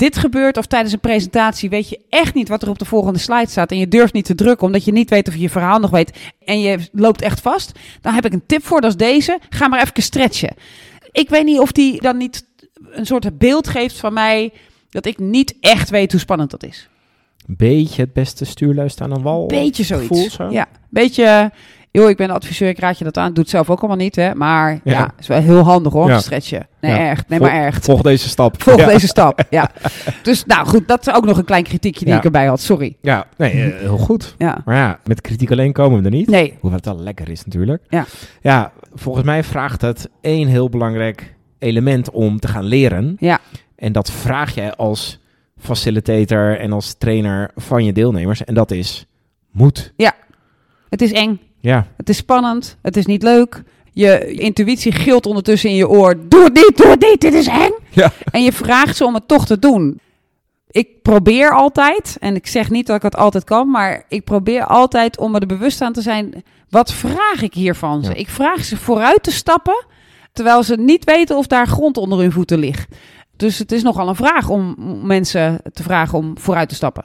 dit 0.00 0.16
gebeurt 0.18 0.56
of 0.56 0.66
tijdens 0.66 0.92
een 0.92 1.00
presentatie 1.00 1.70
weet 1.70 1.88
je 1.88 2.00
echt 2.08 2.34
niet 2.34 2.48
wat 2.48 2.62
er 2.62 2.68
op 2.68 2.78
de 2.78 2.84
volgende 2.84 3.18
slide 3.18 3.50
staat 3.50 3.70
en 3.70 3.78
je 3.78 3.88
durft 3.88 4.12
niet 4.12 4.24
te 4.24 4.34
drukken 4.34 4.66
omdat 4.66 4.84
je 4.84 4.92
niet 4.92 5.10
weet 5.10 5.28
of 5.28 5.34
je 5.34 5.40
je 5.40 5.50
verhaal 5.50 5.78
nog 5.78 5.90
weet 5.90 6.18
en 6.44 6.60
je 6.60 6.78
loopt 6.92 7.22
echt 7.22 7.40
vast, 7.40 7.78
dan 8.00 8.14
heb 8.14 8.24
ik 8.24 8.32
een 8.32 8.46
tip 8.46 8.64
voor, 8.64 8.80
dat 8.80 8.90
is 8.90 8.96
deze. 8.96 9.38
Ga 9.48 9.68
maar 9.68 9.82
even 9.82 10.02
stretchen. 10.02 10.54
Ik 11.12 11.28
weet 11.28 11.44
niet 11.44 11.58
of 11.58 11.72
die 11.72 12.00
dan 12.00 12.16
niet 12.16 12.46
een 12.90 13.06
soort 13.06 13.38
beeld 13.38 13.68
geeft 13.68 13.98
van 13.98 14.12
mij 14.12 14.52
dat 14.90 15.06
ik 15.06 15.18
niet 15.18 15.54
echt 15.60 15.90
weet 15.90 16.10
hoe 16.10 16.20
spannend 16.20 16.50
dat 16.50 16.62
is. 16.62 16.88
Beetje 17.46 18.02
het 18.02 18.12
beste 18.12 18.44
stuurluist 18.44 19.00
aan 19.00 19.10
een 19.10 19.22
wal. 19.22 19.46
Beetje 19.46 19.84
zoiets. 19.84 20.08
gevoel 20.08 20.30
zo? 20.30 20.50
Ja, 20.50 20.68
beetje. 20.88 21.52
Joh, 21.92 22.08
ik 22.08 22.16
ben 22.16 22.30
adviseur, 22.30 22.68
ik 22.68 22.78
raad 22.78 22.98
je 22.98 23.04
dat 23.04 23.16
aan. 23.16 23.32
Doe 23.32 23.42
het 23.42 23.52
zelf 23.52 23.70
ook 23.70 23.78
allemaal 23.78 23.96
niet, 23.96 24.16
hè. 24.16 24.34
Maar 24.34 24.72
ja, 24.72 24.80
Ja. 24.92 25.10
is 25.18 25.26
wel 25.26 25.40
heel 25.40 25.62
handig 25.62 25.92
hoor, 25.92 26.08
Ja. 26.08 26.18
stretchen. 26.18 26.66
Nee, 26.80 26.92
Ja. 26.92 26.98
echt. 27.10 27.28
Nee, 27.28 27.38
Vol- 27.38 27.48
maar 27.48 27.64
echt. 27.66 27.84
Volg 27.84 28.02
deze 28.02 28.28
stap. 28.28 28.62
Volg 28.62 28.78
ja. 28.78 28.86
deze 28.86 29.06
stap, 29.06 29.42
ja. 29.50 29.70
Dus 30.22 30.44
nou 30.46 30.66
goed, 30.66 30.88
dat 30.88 31.06
is 31.06 31.14
ook 31.14 31.24
nog 31.24 31.38
een 31.38 31.44
klein 31.44 31.62
kritiekje 31.64 32.04
die 32.04 32.12
Ja. 32.14 32.18
ik 32.18 32.24
erbij 32.24 32.46
had. 32.46 32.60
Sorry. 32.60 32.96
Ja, 33.00 33.26
nee, 33.36 33.52
eh, 33.72 33.78
heel 33.80 33.98
goed. 33.98 34.34
Ja. 34.38 34.58
Maar 34.64 34.76
ja, 34.76 34.98
met 35.04 35.20
kritiek 35.20 35.50
alleen 35.50 35.72
komen 35.72 35.98
we 35.98 36.04
er 36.04 36.10
niet. 36.10 36.28
Nee, 36.28 36.56
Hoewel 36.60 36.78
het 36.78 36.84
wel 36.86 36.98
lekker 37.00 37.28
is 37.28 37.44
natuurlijk. 37.44 37.82
Ja. 37.88 38.04
Ja, 38.40 38.72
volgens 38.94 39.24
mij 39.24 39.44
vraagt 39.44 39.80
het 39.80 40.08
één 40.20 40.48
heel 40.48 40.68
belangrijk 40.68 41.34
element 41.58 42.10
om 42.10 42.38
te 42.40 42.48
gaan 42.48 42.64
leren. 42.64 43.16
Ja. 43.18 43.38
En 43.76 43.92
dat 43.92 44.10
vraag 44.10 44.54
jij 44.54 44.74
als 44.74 45.18
facilitator 45.58 46.58
en 46.58 46.72
als 46.72 46.94
trainer 46.98 47.50
van 47.56 47.84
je 47.84 47.92
deelnemers. 47.92 48.44
En 48.44 48.54
dat 48.54 48.70
is 48.70 49.06
moed. 49.52 49.92
het 50.88 51.02
is 51.02 51.12
eng. 51.12 51.40
Ja, 51.60 51.86
Het 51.96 52.08
is 52.08 52.16
spannend. 52.16 52.76
Het 52.82 52.96
is 52.96 53.06
niet 53.06 53.22
leuk. 53.22 53.62
Je 53.92 54.32
intuïtie 54.32 54.92
gilt 54.92 55.26
ondertussen 55.26 55.70
in 55.70 55.76
je 55.76 55.88
oor. 55.88 56.28
Doe 56.28 56.44
het 56.44 56.54
niet, 56.54 56.72
doe 56.76 56.86
het 56.86 57.00
niet, 57.00 57.20
dit 57.20 57.34
is 57.34 57.46
eng. 57.46 57.72
Ja. 57.90 58.12
En 58.30 58.42
je 58.42 58.52
vraagt 58.52 58.96
ze 58.96 59.04
om 59.04 59.14
het 59.14 59.28
toch 59.28 59.46
te 59.46 59.58
doen. 59.58 60.00
Ik 60.70 61.02
probeer 61.02 61.54
altijd, 61.54 62.16
en 62.20 62.34
ik 62.34 62.46
zeg 62.46 62.70
niet 62.70 62.86
dat 62.86 62.96
ik 62.96 63.02
het 63.02 63.16
altijd 63.16 63.44
kan, 63.44 63.70
maar 63.70 64.04
ik 64.08 64.24
probeer 64.24 64.64
altijd 64.64 65.18
om 65.18 65.34
er 65.34 65.46
bewust 65.46 65.80
aan 65.80 65.92
te 65.92 66.02
zijn. 66.02 66.44
Wat 66.68 66.92
vraag 66.92 67.42
ik 67.42 67.54
hier 67.54 67.74
van 67.74 68.04
ze? 68.04 68.10
Ja. 68.10 68.16
Ik 68.16 68.28
vraag 68.28 68.64
ze 68.64 68.76
vooruit 68.76 69.22
te 69.22 69.30
stappen, 69.30 69.84
terwijl 70.32 70.62
ze 70.62 70.76
niet 70.76 71.04
weten 71.04 71.36
of 71.36 71.46
daar 71.46 71.66
grond 71.66 71.96
onder 71.96 72.18
hun 72.18 72.32
voeten 72.32 72.58
ligt. 72.58 72.94
Dus 73.36 73.58
het 73.58 73.72
is 73.72 73.82
nogal 73.82 74.08
een 74.08 74.16
vraag 74.16 74.48
om 74.48 74.76
mensen 75.06 75.60
te 75.72 75.82
vragen 75.82 76.18
om 76.18 76.38
vooruit 76.38 76.68
te 76.68 76.74
stappen. 76.74 77.04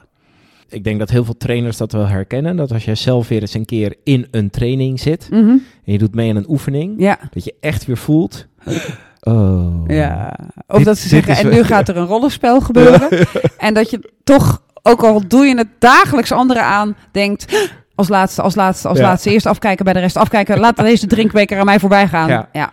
Ik 0.68 0.84
denk 0.84 0.98
dat 0.98 1.10
heel 1.10 1.24
veel 1.24 1.36
trainers 1.36 1.76
dat 1.76 1.92
wel 1.92 2.06
herkennen. 2.06 2.56
Dat 2.56 2.72
als 2.72 2.84
jij 2.84 2.94
zelf 2.94 3.28
weer 3.28 3.40
eens 3.40 3.54
een 3.54 3.64
keer 3.64 3.94
in 4.04 4.26
een 4.30 4.50
training 4.50 5.00
zit 5.00 5.28
Mhm. 5.30 5.48
en 5.48 5.62
je 5.84 5.98
doet 5.98 6.14
mee 6.14 6.30
aan 6.30 6.36
een 6.36 6.48
oefening, 6.50 6.94
Ja. 6.98 7.18
dat 7.30 7.44
je 7.44 7.54
echt 7.60 7.84
weer 7.86 7.96
voelt. 7.98 8.46
Oh. 9.20 9.84
Ja, 9.86 10.36
of 10.66 10.76
Dit- 10.76 10.86
dat 10.86 10.98
ze 10.98 11.08
zeggen, 11.08 11.36
en 11.36 11.48
nu 11.48 11.62
gaat 11.72 11.88
er 11.88 11.96
een 11.96 12.06
rollenspel 12.06 12.60
gebeuren. 12.60 13.08
En 13.58 13.74
dat 13.74 13.90
je 13.90 14.12
toch, 14.24 14.62
ook 14.82 15.02
al 15.04 15.22
doe 15.28 15.44
je 15.46 15.56
het 15.56 15.68
dagelijks 15.78 16.32
anderen 16.32 16.62
aan, 16.62 16.96
denkt... 17.12 17.44
Als 17.94 18.08
laatste, 18.08 18.42
als 18.42 18.54
laatste, 18.54 18.88
als 18.88 18.98
Ja. 18.98 19.04
laatste. 19.04 19.30
Eerst 19.30 19.46
afkijken 19.46 19.84
bij 19.84 19.94
de 19.94 20.00
rest. 20.00 20.16
Afkijken, 20.16 20.58
laat 20.58 20.76
deze 20.76 21.06
drinkbeker 21.06 21.58
aan 21.58 21.64
mij 21.64 21.78
voorbij 21.78 22.08
gaan. 22.08 22.28
Ja. 22.28 22.48
Ja. 22.52 22.72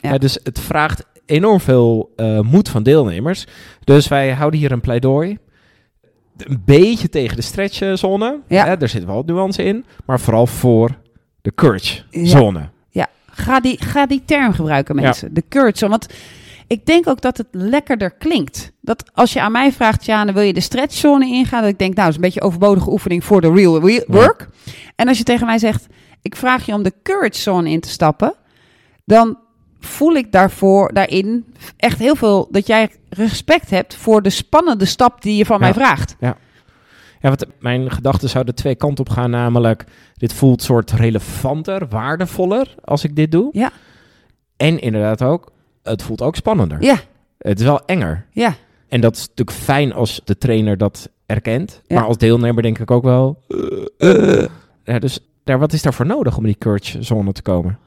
Ja. 0.00 0.10
Ja, 0.12 0.18
dus 0.18 0.38
het 0.42 0.58
vraagt 0.60 1.04
enorm 1.26 1.60
veel 1.60 2.12
eh, 2.16 2.40
moed 2.40 2.68
van 2.68 2.82
deelnemers. 2.82 3.46
Dus 3.84 4.08
wij 4.08 4.32
houden 4.32 4.60
hier 4.60 4.72
een 4.72 4.80
pleidooi. 4.80 5.38
Een 6.48 6.62
beetje 6.64 7.08
tegen 7.08 7.36
de 7.36 7.42
stretchzone. 7.42 8.40
Ja. 8.48 8.64
Hè, 8.64 8.74
er 8.74 8.88
zit 8.88 9.04
wel 9.04 9.22
nuance 9.26 9.62
in. 9.62 9.84
Maar 10.06 10.20
vooral 10.20 10.46
voor 10.46 10.90
de 11.42 11.52
courage-zone. 11.54 12.70
Ga, 13.34 13.60
die, 13.60 13.82
ga 13.84 14.06
die 14.06 14.22
term 14.24 14.52
gebruiken, 14.52 14.94
mensen. 14.94 15.34
De 15.34 15.44
courage. 15.48 15.88
Want 15.88 16.06
ik 16.66 16.86
denk 16.86 17.08
ook 17.08 17.20
dat 17.20 17.36
het 17.36 17.46
lekkerder 17.50 18.10
klinkt. 18.10 18.72
Dat 18.80 19.10
als 19.14 19.32
je 19.32 19.40
aan 19.40 19.52
mij 19.52 19.72
vraagt, 19.72 20.04
Jane, 20.04 20.32
wil 20.32 20.42
je 20.42 20.52
de 20.52 20.60
stretchzone 20.60 21.26
ingaan? 21.26 21.60
Dat 21.60 21.70
ik 21.70 21.78
denk, 21.78 21.94
nou, 21.94 22.08
is 22.08 22.14
een 22.14 22.20
beetje 22.20 22.40
overbodige 22.40 22.90
oefening 22.90 23.24
voor 23.24 23.40
de 23.40 23.52
real 23.52 23.80
work. 24.06 24.48
En 24.96 25.08
als 25.08 25.18
je 25.18 25.24
tegen 25.24 25.46
mij 25.46 25.58
zegt, 25.58 25.86
ik 26.22 26.36
vraag 26.36 26.66
je 26.66 26.74
om 26.74 26.82
de 26.82 26.92
courage 27.02 27.40
zone 27.40 27.70
in 27.70 27.80
te 27.80 27.88
stappen, 27.88 28.34
dan 29.04 29.38
voel 29.86 30.14
ik 30.14 30.32
daarvoor, 30.32 30.92
daarin 30.92 31.54
echt 31.76 31.98
heel 31.98 32.14
veel 32.16 32.48
dat 32.50 32.66
jij 32.66 32.90
respect 33.08 33.70
hebt 33.70 33.94
voor 33.94 34.22
de 34.22 34.30
spannende 34.30 34.84
stap 34.84 35.22
die 35.22 35.36
je 35.36 35.46
van 35.46 35.56
Ja. 35.58 35.62
mij 35.64 35.74
vraagt. 35.74 36.16
Ja, 36.20 36.36
want 37.20 37.44
mijn 37.60 37.90
gedachten 37.90 38.28
zouden 38.28 38.54
twee 38.54 38.74
kanten 38.74 39.04
op 39.06 39.12
gaan, 39.12 39.30
namelijk 39.30 39.84
dit 40.14 40.32
voelt 40.32 40.62
soort 40.62 40.90
relevanter, 40.90 41.88
waardevoller 41.88 42.74
als 42.84 43.04
ik 43.04 43.16
dit 43.16 43.32
doe. 43.32 43.48
Ja. 43.52 43.70
En 44.56 44.78
inderdaad 44.80 45.22
ook, 45.22 45.52
het 45.82 46.02
voelt 46.02 46.22
ook 46.22 46.36
spannender. 46.36 46.82
Ja, 46.82 46.96
Het 47.38 47.58
is 47.60 47.64
wel 47.66 47.84
enger. 47.84 48.26
ja. 48.30 48.54
En 48.88 49.00
dat 49.00 49.16
is 49.16 49.20
natuurlijk 49.28 49.56
fijn 49.58 49.92
als 49.92 50.20
de 50.24 50.38
trainer 50.38 50.78
dat 50.78 51.08
erkent. 51.26 51.82
Ja. 51.86 51.94
Maar 51.96 52.04
als 52.04 52.18
deelnemer 52.18 52.62
denk 52.62 52.78
ik 52.78 52.90
ook 52.90 53.02
wel... 53.02 53.42
eh. 53.98 54.44
Ja, 54.84 54.98
dus 54.98 55.18
daar, 55.44 55.58
wat 55.58 55.72
is 55.72 55.82
daarvoor 55.82 56.06
nodig 56.06 56.36
om 56.36 56.44
in 56.46 56.56
die 56.60 57.02
zone 57.02 57.32
te 57.32 57.42
komen? 57.42 57.78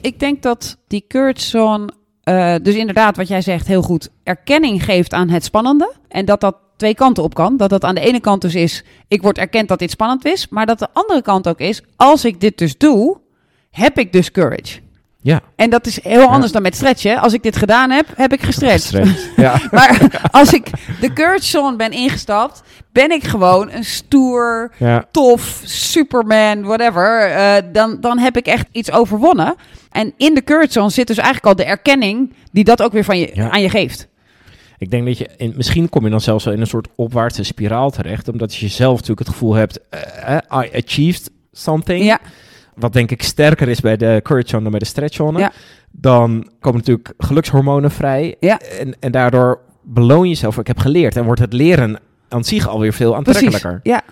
Ik 0.00 0.20
denk 0.20 0.42
dat 0.42 0.78
die 0.86 1.04
courage 1.08 1.88
eh, 2.22 2.54
dus 2.62 2.74
inderdaad 2.74 3.16
wat 3.16 3.28
jij 3.28 3.40
zegt 3.40 3.66
heel 3.66 3.82
goed, 3.82 4.08
erkenning 4.22 4.84
geeft 4.84 5.12
aan 5.12 5.28
het 5.28 5.44
spannende. 5.44 5.92
En 6.08 6.24
dat 6.24 6.40
dat 6.40 6.56
twee 6.76 6.94
kanten 6.94 7.22
op 7.22 7.34
kan. 7.34 7.56
Dat 7.56 7.70
dat 7.70 7.84
aan 7.84 7.94
de 7.94 8.00
ene 8.00 8.20
kant 8.20 8.42
dus 8.42 8.54
is, 8.54 8.84
ik 9.08 9.22
word 9.22 9.38
erkend 9.38 9.68
dat 9.68 9.78
dit 9.78 9.90
spannend 9.90 10.24
is. 10.24 10.48
Maar 10.48 10.66
dat 10.66 10.78
de 10.78 10.88
andere 10.92 11.22
kant 11.22 11.48
ook 11.48 11.60
is, 11.60 11.82
als 11.96 12.24
ik 12.24 12.40
dit 12.40 12.58
dus 12.58 12.78
doe, 12.78 13.20
heb 13.70 13.98
ik 13.98 14.12
dus 14.12 14.30
courage. 14.30 14.80
Ja. 15.26 15.40
En 15.56 15.70
dat 15.70 15.86
is 15.86 16.02
heel 16.02 16.26
anders 16.26 16.52
dan 16.52 16.62
met 16.62 16.74
stretchen. 16.74 17.20
Als 17.20 17.32
ik 17.32 17.42
dit 17.42 17.56
gedaan 17.56 17.90
heb, 17.90 18.06
heb 18.16 18.32
ik 18.32 18.42
gestretched. 18.42 19.14
Ja. 19.36 19.60
Maar 19.70 20.20
als 20.30 20.52
ik 20.52 20.70
de 21.00 21.12
courage 21.12 21.44
zone 21.44 21.76
ben 21.76 21.90
ingestapt, 21.90 22.62
ben 22.92 23.10
ik 23.10 23.24
gewoon 23.24 23.70
een 23.70 23.84
stoer, 23.84 24.72
ja. 24.78 25.04
tof, 25.10 25.60
Superman, 25.64 26.62
whatever, 26.62 27.30
eh, 27.30 27.56
dan, 27.72 28.00
dan 28.00 28.18
heb 28.18 28.36
ik 28.36 28.46
echt 28.46 28.66
iets 28.72 28.92
overwonnen. 28.92 29.54
En 29.90 30.12
in 30.16 30.34
de 30.34 30.44
courage 30.44 30.72
zone 30.72 30.90
zit 30.90 31.06
dus 31.06 31.16
eigenlijk 31.16 31.46
al 31.46 31.64
de 31.64 31.70
erkenning 31.70 32.34
die 32.52 32.64
dat 32.64 32.82
ook 32.82 32.92
weer 32.92 33.04
van 33.04 33.18
je, 33.18 33.48
aan 33.50 33.62
je 33.62 33.70
geeft. 33.70 34.08
Ik 34.78 34.90
denk 34.90 35.06
dat 35.06 35.18
je, 35.18 35.28
in, 35.36 35.52
misschien 35.56 35.88
kom 35.88 36.04
je 36.04 36.10
dan 36.10 36.20
zelfs 36.20 36.44
wel 36.44 36.54
in 36.54 36.60
een 36.60 36.66
soort 36.66 36.88
opwaartse 36.96 37.42
spiraal 37.42 37.90
terecht, 37.90 38.28
omdat 38.28 38.54
je 38.54 38.68
zelf 38.68 38.92
natuurlijk 38.92 39.26
het 39.26 39.28
gevoel 39.28 39.54
hebt, 39.54 39.80
eh, 39.90 40.36
eh, 40.36 40.64
I 40.64 40.70
achieved 40.84 41.30
something. 41.52 42.04
Ja, 42.04 42.20
Wat 42.76 42.92
denk 42.92 43.10
ik 43.10 43.22
sterker 43.22 43.68
is 43.68 43.80
bij 43.80 43.96
de 43.96 44.20
courage 44.22 44.48
zone 44.48 44.62
dan 44.62 44.70
bij 44.70 44.80
de 44.80 44.86
stretch 44.86 45.14
zone. 45.14 45.38
Ja. 45.38 45.52
Dan 45.90 46.50
komen 46.60 46.78
natuurlijk 46.78 47.12
gelukshormonen 47.18 47.90
vrij. 47.90 48.36
Ja. 48.40 48.58
En, 48.58 48.96
en 49.00 49.12
daardoor 49.12 49.60
beloon 49.82 50.22
je 50.22 50.28
jezelf. 50.28 50.58
Ik 50.58 50.66
heb 50.66 50.78
geleerd. 50.78 51.16
En 51.16 51.24
wordt 51.24 51.40
het 51.40 51.52
leren 51.52 51.98
aan 52.28 52.44
zich 52.44 52.68
alweer 52.68 52.92
veel 52.92 53.10
precies. 53.12 53.28
aantrekkelijker. 53.28 53.80
Ja, 53.82 54.02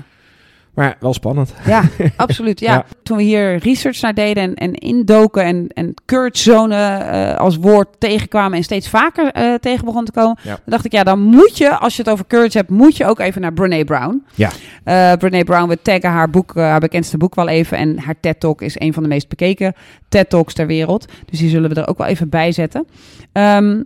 Maar 0.74 0.96
wel 1.00 1.14
spannend. 1.14 1.54
ja 1.66 1.82
absoluut. 2.16 2.60
Ja. 2.60 2.72
Ja. 2.72 2.84
Toen 3.02 3.16
we 3.16 3.22
hier 3.22 3.56
research 3.56 4.00
naar 4.00 4.14
deden 4.14 4.42
en, 4.42 4.54
en 4.54 4.72
indoken 4.74 5.44
en, 5.44 5.68
en 5.68 5.94
courage 6.06 6.38
zone 6.38 6.76
eh, 6.76 7.36
als 7.36 7.56
woord 7.56 7.88
tegenkwamen 7.98 8.56
en 8.58 8.64
steeds 8.64 8.88
vaker 8.88 9.32
eh, 9.32 9.54
tegen 9.54 9.84
begon 9.84 10.04
te 10.04 10.12
komen, 10.12 10.38
Ja. 10.42 10.48
dan 10.50 10.60
dacht 10.64 10.84
ik, 10.84 10.92
ja, 10.92 11.02
dan 11.04 11.20
moet 11.20 11.58
je, 11.58 11.78
als 11.78 11.96
je 11.96 12.02
het 12.02 12.10
over 12.10 12.26
courage 12.26 12.58
hebt, 12.58 12.70
moet 12.70 12.96
je 12.96 13.06
ook 13.06 13.18
even 13.18 13.40
naar 13.40 13.52
Brene 13.52 13.84
Brown. 13.84 14.24
Ja. 14.34 14.50
Eh 14.84 15.12
Brene 15.12 15.44
Brown, 15.44 15.68
we 15.68 15.82
taggen 15.82 16.10
haar 16.10 16.30
boek, 16.30 16.54
haar 16.54 16.80
bekendste 16.80 17.16
boek 17.16 17.34
wel 17.34 17.48
even. 17.48 17.78
En 17.78 17.98
haar 17.98 18.20
TED-talk 18.20 18.62
is 18.62 18.80
een 18.80 18.92
van 18.92 19.02
de 19.02 19.08
meest 19.08 19.28
bekeken 19.28 19.74
TED-talks 20.08 20.54
ter 20.54 20.66
wereld. 20.66 21.06
Dus 21.30 21.38
die 21.38 21.48
zullen 21.48 21.70
we 21.70 21.80
er 21.80 21.88
ook 21.88 21.98
wel 21.98 22.06
even 22.06 22.28
bij 22.28 22.52
zetten. 22.52 22.86
Ehm, 23.32 23.82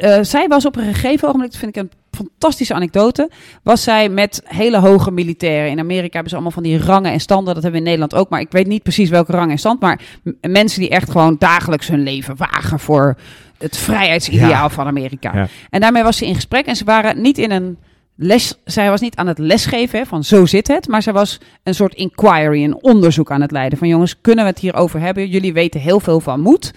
eh, 0.00 0.18
zij 0.22 0.48
was 0.48 0.66
op 0.66 0.76
een 0.76 0.94
gegeven 0.94 1.28
ogenblik, 1.28 1.50
dat 1.50 1.60
vind 1.60 1.76
ik 1.76 1.82
een 1.82 1.90
fantastische 2.24 2.74
anekdote, 2.74 3.30
was 3.62 3.82
zij 3.82 4.08
met 4.08 4.42
hele 4.44 4.78
hoge 4.78 5.10
militairen. 5.10 5.70
In 5.70 5.78
Amerika 5.78 6.10
hebben 6.12 6.28
ze 6.28 6.34
allemaal 6.34 6.52
van 6.52 6.62
die 6.62 6.78
rangen 6.78 7.12
en 7.12 7.20
standen. 7.20 7.54
Dat 7.54 7.62
hebben 7.62 7.72
we 7.72 7.86
in 7.86 7.92
Nederland 7.92 8.14
ook, 8.22 8.30
maar 8.30 8.40
ik 8.40 8.50
weet 8.52 8.66
niet 8.66 8.82
precies 8.82 9.08
welke 9.10 9.32
rang 9.32 9.50
en 9.50 9.58
stand. 9.58 9.80
Maar 9.80 10.00
mensen 10.40 10.80
die 10.80 10.90
echt 10.90 11.10
gewoon 11.10 11.36
dagelijks 11.38 11.88
hun 11.88 12.02
leven 12.02 12.36
wagen 12.36 12.80
voor 12.80 13.16
het 13.58 13.76
vrijheidsideaal 13.76 14.48
Ja. 14.50 14.68
van 14.68 14.86
Amerika. 14.86 15.34
Ja. 15.34 15.48
En 15.70 15.80
daarmee 15.80 16.02
was 16.02 16.16
ze 16.16 16.26
in 16.26 16.34
gesprek 16.34 16.66
en 16.66 16.76
ze 16.76 16.84
waren 16.84 17.20
niet 17.20 17.38
in 17.38 17.50
een 17.50 17.78
les. 18.16 18.54
Zij 18.64 18.90
was 18.90 19.00
niet 19.00 19.16
aan 19.16 19.26
het 19.26 19.38
lesgeven 19.38 19.98
hè, 19.98 20.06
van 20.06 20.24
zo 20.24 20.46
zit 20.46 20.68
het, 20.68 20.88
maar 20.88 21.02
zij 21.02 21.12
was 21.12 21.40
een 21.62 21.74
soort 21.74 21.94
inquiry, 21.94 22.64
een 22.64 22.82
onderzoek 22.82 23.30
aan 23.30 23.40
het 23.40 23.50
leiden. 23.50 23.78
Van 23.78 23.88
jongens, 23.88 24.20
kunnen 24.20 24.44
we 24.44 24.50
het 24.50 24.58
hierover 24.60 25.00
hebben? 25.00 25.28
Jullie 25.28 25.52
weten 25.52 25.80
heel 25.80 26.00
veel 26.00 26.20
van 26.20 26.40
moed 26.40 26.74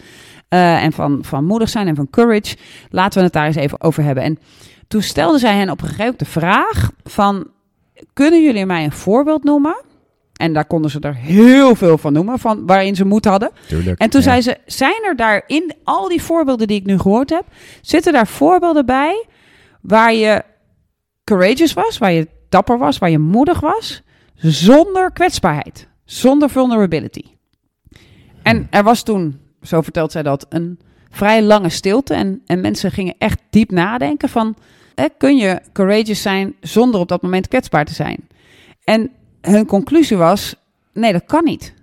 eh, 0.49 0.83
en 0.83 0.91
van, 0.91 1.19
van 1.21 1.45
moedig 1.45 1.69
zijn 1.69 1.87
en 1.87 1.95
van 1.95 2.09
courage. 2.09 2.55
Laten 2.89 3.17
we 3.17 3.23
het 3.23 3.33
daar 3.33 3.45
eens 3.45 3.55
even 3.55 3.81
over 3.81 4.03
hebben. 4.03 4.23
En 4.23 4.39
toen 4.91 5.01
stelde 5.01 5.37
zij 5.37 5.55
hen 5.55 5.69
op 5.69 5.81
een 5.81 5.87
gegeven 5.87 6.03
moment 6.03 6.19
de 6.19 6.25
vraag 6.25 6.91
van, 7.03 7.47
kunnen 8.13 8.43
jullie 8.43 8.65
mij 8.65 8.83
een 8.83 8.91
voorbeeld 8.91 9.43
noemen? 9.43 9.81
En 10.35 10.53
daar 10.53 10.65
konden 10.65 10.91
ze 10.91 10.99
er 10.99 11.15
heel 11.15 11.75
veel 11.75 11.97
van 11.97 12.13
noemen, 12.13 12.39
van 12.39 12.65
waarin 12.65 12.95
ze 12.95 13.05
moed 13.05 13.25
hadden. 13.25 13.51
Tuurlijk. 13.67 13.99
En 13.99 14.09
toen 14.09 14.21
zei 14.21 14.41
ze: 14.41 14.57
Zijn 14.65 15.03
er 15.03 15.15
daar 15.15 15.43
in 15.47 15.73
al 15.83 16.07
die 16.07 16.21
voorbeelden 16.21 16.67
die 16.67 16.79
ik 16.79 16.85
nu 16.85 16.99
gehoord 16.99 17.29
heb, 17.29 17.43
zitten 17.81 18.13
daar 18.13 18.27
voorbeelden 18.27 18.85
bij 18.85 19.25
waar 19.81 20.13
je 20.13 20.43
courageous 21.23 21.73
was, 21.73 21.97
waar 21.97 22.11
je 22.11 22.27
dapper 22.49 22.77
was, 22.77 22.97
waar 22.97 23.09
je 23.09 23.19
moedig 23.19 23.59
was, 23.59 24.01
zonder 24.35 25.11
kwetsbaarheid, 25.11 25.87
zonder 26.05 26.49
vulnerability? 26.49 27.23
En 28.43 28.67
er 28.69 28.83
was 28.83 29.03
toen, 29.03 29.39
zo 29.61 29.81
vertelt 29.81 30.11
zij 30.11 30.23
dat, 30.23 30.45
een 30.49 30.79
vrij 31.09 31.43
lange 31.43 31.69
stilte. 31.69 32.13
En, 32.13 32.41
en 32.45 32.61
mensen 32.61 32.91
gingen 32.91 33.15
echt 33.17 33.39
diep 33.49 33.71
nadenken 33.71 34.29
van, 34.29 34.55
eh, 34.95 35.05
kun 35.17 35.37
je 35.37 35.59
courageous 35.73 36.21
zijn 36.21 36.53
zonder 36.61 36.99
op 36.99 37.07
dat 37.07 37.21
moment 37.21 37.47
kwetsbaar 37.47 37.85
te 37.85 37.93
zijn? 37.93 38.27
En 38.83 39.09
hun 39.41 39.65
conclusie 39.65 40.17
was, 40.17 40.55
nee, 40.93 41.11
dat 41.11 41.25
kan 41.25 41.43
niet. 41.43 41.73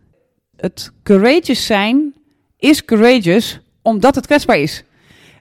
Het 0.57 0.93
courageous 1.03 1.67
zijn 1.67 2.15
is 2.59 2.85
courageous 2.85 3.61
omdat 3.83 4.15
het 4.15 4.27
kwetsbaar 4.27 4.59
is. 4.59 4.83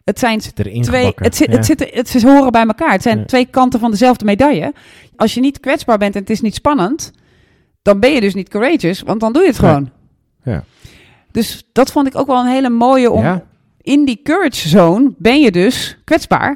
Het 0.03 0.19
zijn 0.19 0.39
twee, 0.39 0.83
gebakken. 0.83 1.25
het, 1.25 1.35
zit, 1.35 1.47
Ja. 1.49 1.55
het, 1.55 1.65
zit, 1.65 1.93
het, 1.93 2.09
ze 2.09 2.27
horen 2.27 2.51
bij 2.51 2.65
elkaar. 2.65 2.91
Het 2.91 3.01
zijn 3.01 3.17
Ja. 3.19 3.25
twee 3.25 3.45
kanten 3.45 3.79
van 3.79 3.91
dezelfde 3.91 4.25
medaille. 4.25 4.73
Als 5.15 5.33
je 5.33 5.39
niet 5.39 5.59
kwetsbaar 5.59 5.97
bent 5.97 6.13
en 6.15 6.19
het 6.21 6.29
is 6.29 6.41
niet 6.41 6.55
spannend, 6.55 7.11
dan 7.81 7.99
ben 7.99 8.11
je 8.13 8.21
dus 8.21 8.33
niet 8.33 8.49
courageous, 8.49 9.01
want 9.01 9.19
dan 9.19 9.33
doe 9.33 9.41
je 9.41 9.47
het 9.47 9.59
gewoon. 9.59 9.89
Ja. 10.43 10.63
Dus 11.31 11.67
dat 11.71 11.91
vond 11.91 12.07
ik 12.07 12.15
ook 12.17 12.27
wel 12.27 12.39
een 12.39 12.51
hele 12.51 12.69
mooie 12.69 13.11
om 13.11 13.23
Ja. 13.23 13.43
in 13.81 14.05
die 14.05 14.19
courage 14.23 14.67
zone 14.67 15.11
ben 15.17 15.41
je 15.41 15.51
dus 15.51 15.97
kwetsbaar. 16.03 16.55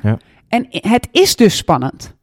En 0.52 0.68
het 0.70 1.08
is 1.12 1.36
dus 1.36 1.58
spannend. 1.58 2.16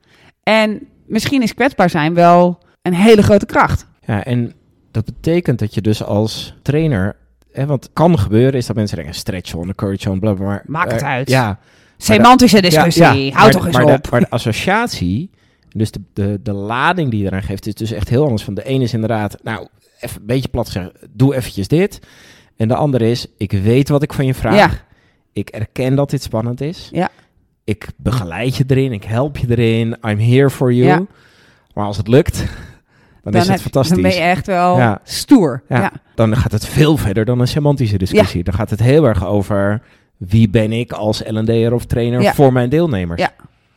En 0.43 0.89
misschien 1.07 1.43
is 1.43 1.55
kwetsbaar 1.55 1.91
zijn 1.91 2.15
wel 2.15 2.59
een 2.83 2.95
hele 2.95 3.23
grote 3.23 3.47
kracht. 3.47 3.87
Ja, 4.07 4.25
en 4.25 4.53
dat 4.91 5.05
betekent 5.05 5.59
dat 5.59 5.75
je 5.75 5.81
dus 5.81 6.03
als 6.03 6.55
trainer... 6.63 7.17
Hè, 7.53 7.67
want 7.67 7.91
kan 7.93 8.19
gebeuren 8.19 8.55
is 8.55 8.67
dat 8.67 8.77
mensen 8.77 8.97
denken... 8.97 9.15
stretch 9.15 9.55
on, 9.55 9.75
courage 9.75 10.11
on, 10.11 10.21
bla 10.21 10.33
bla. 10.33 10.47
Maar, 10.47 10.63
Maakt 10.67 10.93
het 10.93 11.01
eh, 11.01 11.09
uit. 11.09 11.31
Ja, 11.31 11.59
Semantische 11.97 12.61
discussie. 12.61 13.03
Ja, 13.03 13.13
ja. 13.13 13.33
Houd 13.33 13.35
Maar 13.35 13.51
toch 13.51 13.67
eens 13.67 13.77
maar 13.77 13.95
op. 13.95 14.03
De, 14.03 14.11
maar 14.11 14.21
de 14.21 14.31
associatie, 14.31 15.31
dus 15.69 15.91
de, 15.91 16.01
de, 16.13 16.41
de 16.43 16.53
lading 16.53 17.11
die 17.11 17.21
je 17.21 17.27
eraan 17.27 17.43
geeft, 17.43 17.67
is 17.67 17.75
dus 17.75 17.93
echt 17.93 18.09
heel 18.09 18.23
anders. 18.23 18.43
Van 18.43 18.55
de 18.55 18.65
ene 18.65 18.85
is 18.85 18.93
inderdaad, 18.93 19.37
nou, 19.43 19.67
even 20.01 20.21
een 20.21 20.27
beetje 20.27 20.49
plat 20.49 20.69
zeggen, 20.69 20.93
doe 21.11 21.35
eventjes 21.35 21.69
dit. 21.69 22.01
En 22.57 22.69
de 22.69 22.75
andere 22.75 23.11
is, 23.11 23.27
ik 23.37 23.53
weet 23.53 23.89
wat 23.89 24.03
ik 24.03 24.13
van 24.13 24.27
je 24.27 24.35
vraag. 24.35 24.55
Ja. 24.55 24.71
Ik 25.33 25.49
erken 25.49 25.95
dat 25.95 26.11
dit 26.11 26.23
spannend 26.23 26.61
is. 26.61 26.89
Ja. 26.93 27.09
Ik 27.69 27.87
begeleid 27.97 28.57
je 28.57 28.65
erin, 28.67 28.93
ik 28.93 29.05
help 29.05 29.37
je 29.37 29.47
erin. 29.51 29.97
I'm 30.09 30.19
here 30.19 30.51
for 30.51 30.73
you. 30.73 30.87
Ja. 30.89 31.03
Maar 31.75 31.85
als 31.85 31.97
het 31.97 32.09
lukt, 32.09 32.45
dan, 33.23 33.35
is 33.35 33.49
het 33.49 33.63
fantastisch. 33.63 33.95
Dan 33.95 34.03
ben 34.11 34.15
je 34.15 34.21
echt 34.27 34.47
wel 34.47 34.77
Ja. 34.77 35.01
stoer. 35.05 35.63
Ja, 35.69 35.81
Ja. 35.81 35.93
Dan 36.15 36.37
gaat 36.37 36.53
het 36.53 36.67
veel 36.67 36.97
verder 36.97 37.25
dan 37.25 37.41
een 37.41 37.49
semantische 37.49 37.99
discussie. 37.99 38.45
Dan 38.45 38.55
gaat 38.55 38.71
het 38.71 38.81
heel 38.81 39.05
erg 39.05 39.27
over 39.27 39.83
wie 40.17 40.49
ben 40.49 40.73
ik 40.73 40.93
als 40.93 41.23
L&D'er 41.27 41.73
of 41.73 41.85
trainer 41.85 42.35
voor 42.35 42.53
mijn 42.53 42.69
deelnemers. 42.69 43.21
Ja. 43.21 43.31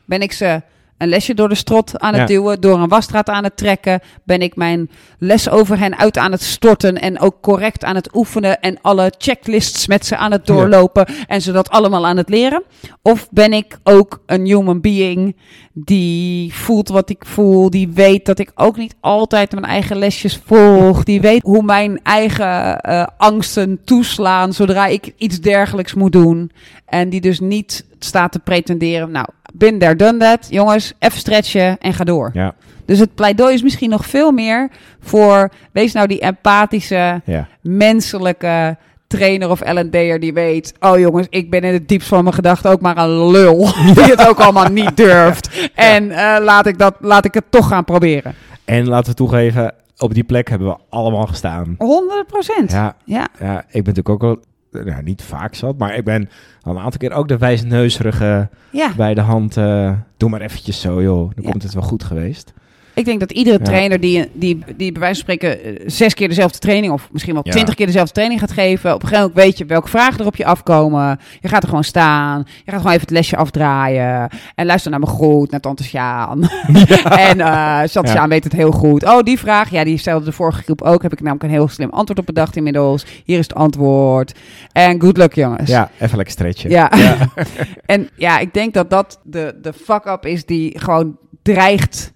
Ben 0.06 0.22
ik 0.22 0.32
ze 0.32 0.62
een 1.02 1.10
lesje 1.10 1.34
door 1.34 1.50
de 1.50 1.56
strot 1.56 2.00
aan 2.00 2.14
het 2.14 2.20
Ja. 2.30 2.36
duwen, 2.36 2.62
door 2.62 2.80
een 2.80 2.90
wasstraat 2.90 3.30
aan 3.30 3.44
het 3.44 3.58
trekken? 3.58 4.00
Ben 4.24 4.42
ik 4.42 4.56
mijn 4.56 4.90
les 5.18 5.50
over 5.50 5.80
hen 5.80 5.98
uit 5.98 6.18
aan 6.18 6.32
het 6.32 6.42
storten 6.42 6.96
en 7.02 7.20
ook 7.20 7.36
correct 7.42 7.84
aan 7.84 7.96
het 7.96 8.16
oefenen 8.16 8.60
en 8.60 8.78
alle 8.82 9.14
checklists 9.18 9.88
met 9.88 10.06
ze 10.06 10.18
aan 10.18 10.32
het 10.32 10.48
Ja. 10.48 10.54
doorlopen 10.54 11.06
en 11.28 11.42
ze 11.42 11.52
dat 11.52 11.70
allemaal 11.70 12.08
aan 12.08 12.18
het 12.18 12.30
leren? 12.30 12.64
Of 13.02 13.28
ben 13.32 13.54
ik 13.54 13.78
ook 13.84 14.22
een 14.26 14.46
human 14.46 14.82
being 14.82 15.36
die 15.74 16.54
voelt 16.54 16.90
wat 16.90 17.10
ik 17.10 17.26
voel, 17.26 17.70
die 17.70 17.90
weet 17.94 18.26
dat 18.26 18.40
ik 18.40 18.52
ook 18.56 18.78
niet 18.78 18.96
altijd 19.00 19.52
mijn 19.52 19.66
eigen 19.66 19.98
lesjes 19.98 20.42
volg, 20.46 21.04
die 21.04 21.22
weet 21.22 21.42
hoe 21.42 21.64
mijn 21.64 22.00
eigen 22.04 22.80
eh, 22.80 23.08
angsten 23.18 23.80
toeslaan 23.86 24.54
zodra 24.54 24.86
ik 24.86 25.14
iets 25.18 25.40
dergelijks 25.40 25.94
moet 25.94 26.12
doen 26.12 26.52
en 26.86 27.10
die 27.10 27.22
dus 27.22 27.40
niet 27.40 27.86
staat 28.00 28.32
te 28.32 28.40
pretenderen, 28.40 29.12
nou, 29.12 29.28
bin 29.52 29.80
there, 29.80 29.96
done 29.96 30.18
that, 30.18 30.48
jongens, 30.50 30.94
even 31.00 31.20
stretchen 31.20 31.78
en 31.78 31.94
ga 31.94 32.04
door. 32.04 32.30
Ja, 32.34 32.56
Dus 32.86 33.00
het 33.00 33.16
pleidooi 33.16 33.54
is 33.54 33.64
misschien 33.64 33.90
nog 33.90 34.06
veel 34.06 34.32
meer 34.32 34.70
voor, 35.00 35.50
wees 35.72 35.94
nou 35.94 36.08
die 36.08 36.20
empathische, 36.20 37.22
ja. 37.26 37.48
menselijke 37.62 38.78
trainer 39.08 39.50
of 39.50 39.62
L&D'er 39.74 40.20
die 40.20 40.34
weet... 40.34 40.74
oh 40.80 41.00
jongens, 41.00 41.28
ik 41.30 41.50
ben 41.50 41.62
in 41.62 41.74
het 41.74 41.88
diepst 41.88 42.08
van 42.08 42.24
mijn 42.24 42.36
gedachten 42.36 42.72
ook 42.72 42.82
maar 42.82 42.98
een 42.98 43.32
lul... 43.32 43.58
die 43.96 44.04
het 44.04 44.28
ook 44.28 44.40
allemaal 44.40 44.70
niet 44.70 44.98
durft. 44.98 45.70
En 45.76 46.12
eh, 46.12 46.44
laat, 46.44 46.66
ik 46.66 46.78
dat, 46.78 46.96
laat 47.00 47.26
ik 47.26 47.34
het 47.34 47.46
toch 47.50 47.68
gaan 47.68 47.86
proberen. 47.86 48.34
En 48.66 48.88
laten 48.88 49.10
we 49.10 49.18
toegeven, 49.18 49.74
op 49.98 50.14
die 50.14 50.24
plek 50.24 50.50
hebben 50.50 50.68
we 50.68 50.78
allemaal 50.90 51.26
gestaan. 51.26 51.76
100 51.78 52.28
procent. 52.28 52.72
Ja. 52.72 52.96
Ja, 53.06 53.28
ja, 53.40 53.58
ik 53.60 53.84
ben 53.84 53.94
natuurlijk 53.94 54.10
ook 54.10 54.22
wel, 54.22 54.40
nou, 54.72 55.04
niet 55.04 55.22
vaak 55.22 55.56
zat, 55.56 55.78
maar 55.78 55.96
ik 55.96 56.04
ben 56.04 56.30
al 56.62 56.76
een 56.76 56.82
aantal 56.82 57.00
keer 57.00 57.12
ook 57.12 57.28
de 57.28 57.38
wijsneuzerige 57.38 58.50
Ja. 58.72 58.94
bij 58.96 59.14
de 59.14 59.22
hand. 59.22 59.58
eh, 59.58 59.94
doe 60.18 60.30
maar 60.30 60.42
eventjes 60.42 60.82
zo, 60.82 61.02
joh. 61.02 61.32
Dan 61.36 61.44
Ja. 61.44 61.50
komt 61.50 61.64
het 61.64 61.74
wel 61.74 61.84
goed 61.84 62.04
geweest. 62.04 62.54
Ik 62.94 63.06
denk 63.06 63.20
dat 63.20 63.32
iedere 63.32 63.58
Ja. 63.58 63.64
trainer 63.66 64.00
die, 64.00 64.30
die, 64.34 64.64
die 64.78 64.92
bij 64.92 65.02
wijze 65.02 65.24
van 65.24 65.34
spreken 65.34 65.64
eh, 65.64 65.84
zes 65.86 66.14
keer 66.14 66.28
dezelfde 66.28 66.60
training 66.60 66.94
of 66.94 67.10
misschien 67.12 67.34
wel 67.34 67.42
Ja. 67.46 67.52
twintig 67.52 67.76
keer 67.76 67.86
dezelfde 67.86 68.14
training 68.14 68.40
gaat 68.40 68.52
geven. 68.52 68.94
Op 68.94 69.02
een 69.02 69.08
gegeven 69.08 69.28
moment 69.30 69.46
weet 69.46 69.58
je 69.58 69.66
welke 69.66 69.88
vragen 69.88 70.20
er 70.20 70.26
op 70.26 70.36
je 70.36 70.46
afkomen. 70.46 71.20
Je 71.42 71.48
gaat 71.48 71.62
er 71.64 71.70
gewoon 71.70 71.84
staan. 71.84 72.44
Je 72.66 72.72
gaat 72.72 72.80
gewoon 72.80 72.92
even 72.96 73.02
het 73.08 73.10
lesje 73.16 73.36
afdraaien. 73.38 74.30
En 74.56 74.66
luister 74.66 74.92
naar 74.92 75.00
me 75.00 75.06
goed, 75.06 75.52
naar 75.52 75.60
tante 75.60 75.84
Sjaan. 75.84 76.42
en 77.30 77.40
eh 77.40 77.80
tante 77.80 78.10
Ja. 78.10 78.16
Sjaan 78.16 78.30
weet 78.30 78.44
het 78.44 78.54
heel 78.54 78.72
goed. 78.72 79.04
Oh, 79.06 79.20
die 79.24 79.40
vraag, 79.40 79.70
ja, 79.72 79.84
die 79.84 79.98
stelde 79.98 80.26
de 80.26 80.32
vorige 80.32 80.62
groep 80.64 80.82
ook. 80.82 81.02
Heb 81.02 81.12
ik 81.12 81.20
namelijk 81.20 81.44
een 81.44 81.50
heel 81.50 81.68
slim 81.68 81.90
antwoord 81.90 82.20
op 82.20 82.26
bedacht 82.26 82.56
inmiddels. 82.56 83.06
Hier 83.26 83.40
is 83.40 83.48
het 83.48 83.56
antwoord. 83.56 84.34
En 84.72 85.02
good 85.02 85.18
luck, 85.18 85.34
jongens. 85.34 85.70
Ja, 85.70 85.90
even 86.00 86.16
lekker 86.16 86.34
stretchen. 86.34 86.70
Ja. 86.70 86.92
en 87.86 88.10
ja, 88.16 88.40
ik 88.40 88.54
denk 88.54 88.74
dat 88.74 88.90
dat 88.90 89.20
de, 89.24 89.56
de 89.62 89.74
fuck-up 89.74 90.26
is 90.26 90.46
die 90.46 90.80
gewoon 90.80 91.18
dreigt 91.42 92.12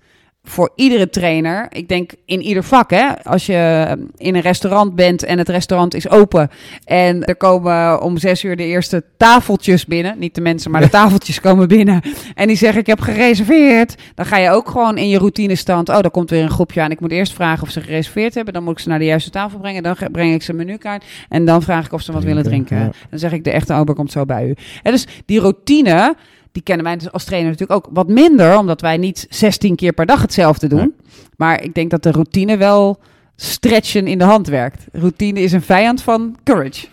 voor 0.47 0.71
iedere 0.75 1.09
trainer. 1.09 1.67
Ik 1.69 1.87
denk 1.87 2.11
in 2.25 2.41
ieder 2.41 2.63
vak, 2.63 2.89
hè. 2.89 3.23
Als 3.23 3.45
je 3.45 3.87
in 4.17 4.35
een 4.35 4.41
restaurant 4.41 4.95
bent 4.95 5.23
en 5.23 5.37
het 5.37 5.49
restaurant 5.49 5.93
is 5.93 6.09
open... 6.09 6.49
en 6.85 7.23
er 7.23 7.35
komen 7.35 8.01
om 8.01 8.17
zes 8.17 8.43
uur 8.43 8.55
de 8.55 8.63
eerste 8.63 9.03
tafeltjes 9.17 9.85
binnen. 9.85 10.19
Niet 10.19 10.35
de 10.35 10.41
mensen, 10.41 10.71
maar 10.71 10.81
de 10.81 10.89
tafeltjes 10.89 11.39
komen 11.41 11.67
binnen. 11.67 12.01
En 12.35 12.47
die 12.47 12.57
zeggen, 12.57 12.79
ik 12.79 12.87
heb 12.87 12.99
gereserveerd. 12.99 13.95
Dan 14.15 14.25
ga 14.25 14.37
je 14.37 14.49
ook 14.49 14.69
gewoon 14.69 14.97
in 14.97 15.09
je 15.09 15.17
routinestand... 15.17 15.89
oh, 15.89 15.95
daar 16.01 16.11
komt 16.11 16.29
weer 16.29 16.43
een 16.43 16.49
groepje 16.49 16.81
aan. 16.81 16.91
Ik 16.91 16.99
moet 16.99 17.11
eerst 17.11 17.33
vragen 17.33 17.63
of 17.63 17.69
ze 17.69 17.81
gereserveerd 17.81 18.33
hebben. 18.33 18.53
Dan 18.53 18.63
moet 18.63 18.73
ik 18.73 18.79
ze 18.79 18.89
naar 18.89 18.99
de 18.99 19.05
juiste 19.05 19.29
tafel 19.29 19.59
brengen. 19.59 19.83
Dan 19.83 19.95
breng 20.11 20.33
ik 20.33 20.43
ze 20.43 20.49
een 20.51 20.57
menukaart. 20.57 21.03
En 21.29 21.45
dan 21.45 21.61
vraag 21.61 21.85
ik 21.85 21.91
of 21.91 22.01
ze 22.01 22.11
wat 22.11 22.23
willen 22.23 22.43
Drinken, 22.43 22.67
drinken. 22.67 22.99
ja. 23.01 23.07
Dan 23.09 23.19
zeg 23.19 23.31
ik, 23.31 23.43
de 23.43 23.51
echte 23.51 23.73
ober 23.73 23.95
komt 23.95 24.11
zo 24.11 24.25
bij 24.25 24.47
u. 24.47 24.55
En 24.83 24.91
dus 24.91 25.07
die 25.25 25.39
routine, 25.39 26.15
die 26.55 26.63
kennen 26.63 26.85
wij 26.85 26.97
dus 26.97 27.12
als 27.12 27.24
trainer 27.24 27.51
natuurlijk 27.51 27.85
ook 27.85 27.93
wat 27.93 28.07
minder, 28.07 28.57
omdat 28.57 28.81
wij 28.81 28.97
niet 28.97 29.27
16 29.29 29.75
keer 29.75 29.93
per 29.93 30.05
dag 30.05 30.21
hetzelfde 30.21 30.67
doen. 30.67 30.93
Maar 31.38 31.63
ik 31.63 31.74
denk 31.74 31.89
dat 31.91 32.03
de 32.03 32.12
routine 32.12 32.57
wel 32.57 33.00
stretchen 33.35 34.07
in 34.07 34.17
de 34.17 34.24
hand 34.24 34.47
werkt. 34.47 34.85
Routine 34.91 35.39
is 35.39 35.51
een 35.51 35.62
vijand 35.62 36.01
van 36.01 36.38
courage. 36.43 36.88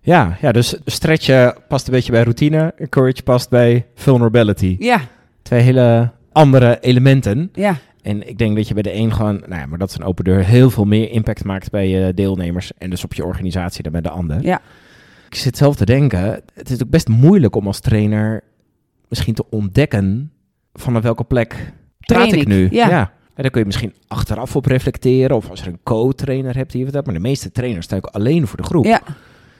Ja, 0.00 0.36
ja, 0.40 0.52
dus 0.52 0.76
stretchen 0.84 1.54
past 1.68 1.86
een 1.86 1.92
beetje 1.92 2.12
bij 2.12 2.22
routine. 2.22 2.74
Courage 2.88 3.22
past 3.22 3.50
bij 3.50 3.86
vulnerability. 3.94 4.76
Ja, 4.78 5.00
Twee 5.42 5.60
hele 5.60 6.10
andere 6.32 6.78
elementen. 6.80 7.50
ja, 7.52 7.76
En 8.02 8.28
ik 8.28 8.38
denk 8.38 8.56
dat 8.56 8.68
je 8.68 8.74
bij 8.74 8.82
de 8.82 8.94
een 8.94 9.12
gewoon, 9.12 9.42
nou 9.46 9.60
ja, 9.60 9.66
maar 9.66 9.78
dat 9.78 9.88
is 9.90 9.96
een 9.96 10.04
open 10.04 10.24
deur, 10.24 10.44
heel 10.44 10.70
veel 10.70 10.84
meer 10.84 11.10
impact 11.10 11.44
maakt 11.44 11.70
bij 11.70 11.88
je 11.88 12.14
deelnemers. 12.14 12.70
En 12.78 12.90
dus 12.90 13.04
op 13.04 13.14
je 13.14 13.24
organisatie 13.24 13.82
dan 13.82 13.92
bij 13.92 14.00
de 14.00 14.10
ander. 14.10 14.42
ja. 14.42 14.60
Ik 15.28 15.38
zit 15.38 15.56
zelf 15.56 15.76
te 15.76 15.84
denken, 15.84 16.40
het 16.54 16.70
is 16.70 16.82
ook 16.82 16.90
best 16.90 17.08
moeilijk 17.08 17.56
om 17.56 17.66
als 17.66 17.80
trainer 17.80 18.42
misschien 19.12 19.34
te 19.34 19.50
ontdekken 19.50 20.32
van 20.72 20.96
op 20.96 21.02
welke 21.02 21.24
plek 21.24 21.72
praat 22.00 22.28
Train 22.28 22.40
ik 22.40 22.46
nu. 22.46 22.68
ja. 22.70 23.12
En 23.34 23.42
daar 23.42 23.50
kun 23.50 23.60
je 23.60 23.66
misschien 23.66 23.94
achteraf 24.08 24.56
op 24.56 24.66
reflecteren. 24.66 25.36
Of 25.36 25.50
als 25.50 25.60
er 25.60 25.66
een 25.66 25.80
co-trainer 25.82 26.56
hebt 26.56 26.72
die 26.72 26.84
hebt. 26.84 27.06
Maar 27.06 27.14
de 27.14 27.20
meeste 27.20 27.52
trainers 27.52 27.84
staan 27.84 27.98
ook 27.98 28.06
alleen 28.06 28.46
voor 28.46 28.56
de 28.56 28.62
groep. 28.62 28.84
ja. 28.84 29.00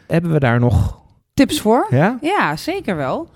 Hebben 0.07 0.33
we 0.33 0.39
daar 0.39 0.61
nog... 0.61 1.01
Tips 1.35 1.61
voor? 1.61 1.87
Ja? 1.91 2.19
Ja, 2.21 2.57
zeker 2.57 2.97
wel. 2.97 3.31